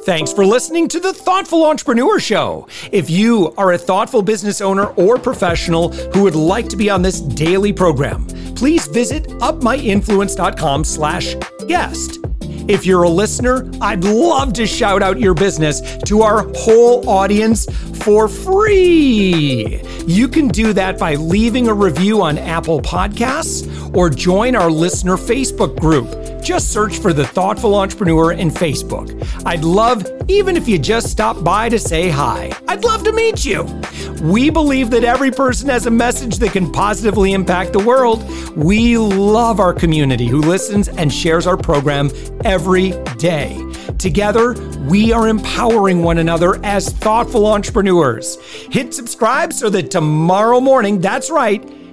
Thanks 0.05 0.33
for 0.33 0.45
listening 0.45 0.89
to 0.89 0.99
the 0.99 1.13
Thoughtful 1.13 1.65
Entrepreneur 1.65 2.19
Show. 2.19 2.67
If 2.91 3.09
you 3.09 3.53
are 3.57 3.71
a 3.71 3.77
thoughtful 3.77 4.21
business 4.21 4.59
owner 4.59 4.87
or 4.87 5.17
professional 5.17 5.93
who 6.11 6.23
would 6.23 6.35
like 6.35 6.67
to 6.69 6.75
be 6.75 6.89
on 6.89 7.01
this 7.01 7.21
daily 7.21 7.71
program, 7.71 8.27
please 8.55 8.87
visit 8.87 9.27
upmyinfluence.com 9.27 10.83
slash 10.83 11.35
guest. 11.67 12.19
If 12.67 12.85
you're 12.85 13.03
a 13.03 13.09
listener, 13.09 13.69
I'd 13.81 14.05
love 14.05 14.53
to 14.53 14.65
shout 14.65 15.03
out 15.03 15.19
your 15.19 15.33
business 15.33 15.81
to 16.05 16.21
our 16.21 16.47
whole 16.55 17.07
audience 17.09 17.65
for 18.03 18.29
free. 18.29 19.81
You 20.07 20.27
can 20.29 20.47
do 20.47 20.71
that 20.71 20.97
by 20.97 21.15
leaving 21.15 21.67
a 21.67 21.73
review 21.73 22.21
on 22.21 22.37
Apple 22.37 22.81
Podcasts 22.81 23.93
or 23.93 24.09
join 24.09 24.55
our 24.55 24.71
listener 24.71 25.17
Facebook 25.17 25.77
group. 25.77 26.09
Just 26.41 26.71
search 26.71 26.99
for 26.99 27.11
the 27.11 27.25
Thoughtful 27.25 27.75
Entrepreneur 27.75 28.31
in 28.31 28.49
Facebook. 28.49 29.11
I'd 29.45 29.63
love 29.65 30.05
even 30.27 30.55
if 30.55 30.67
you 30.67 30.79
just 30.79 31.09
stop 31.09 31.43
by 31.43 31.69
to 31.69 31.79
say 31.79 32.09
hi. 32.09 32.51
I'd 32.67 32.83
love 32.83 33.03
to 33.03 33.11
meet 33.11 33.45
you. 33.45 33.63
We 34.21 34.49
believe 34.49 34.89
that 34.91 35.03
every 35.03 35.31
person 35.31 35.69
has 35.69 35.85
a 35.85 35.91
message 35.91 36.37
that 36.37 36.53
can 36.53 36.71
positively 36.71 37.33
impact 37.33 37.73
the 37.73 37.79
world. 37.79 38.23
We 38.55 38.97
love 38.97 39.59
our 39.59 39.73
community 39.73 40.27
who 40.27 40.41
listens 40.41 40.87
and 40.87 41.11
shares 41.11 41.45
our 41.45 41.57
program 41.57 42.09
every 42.45 42.91
day. 43.17 43.59
Together, 43.97 44.53
we 44.87 45.11
are 45.11 45.27
empowering 45.27 46.03
one 46.03 46.17
another 46.17 46.63
as 46.65 46.89
thoughtful 46.89 47.45
entrepreneurs. 47.45 48.37
Hit 48.71 48.93
subscribe 48.93 49.53
so 49.53 49.69
that 49.69 49.91
tomorrow 49.91 50.59
morning, 50.59 50.99
that's 50.99 51.29
right, 51.29 51.63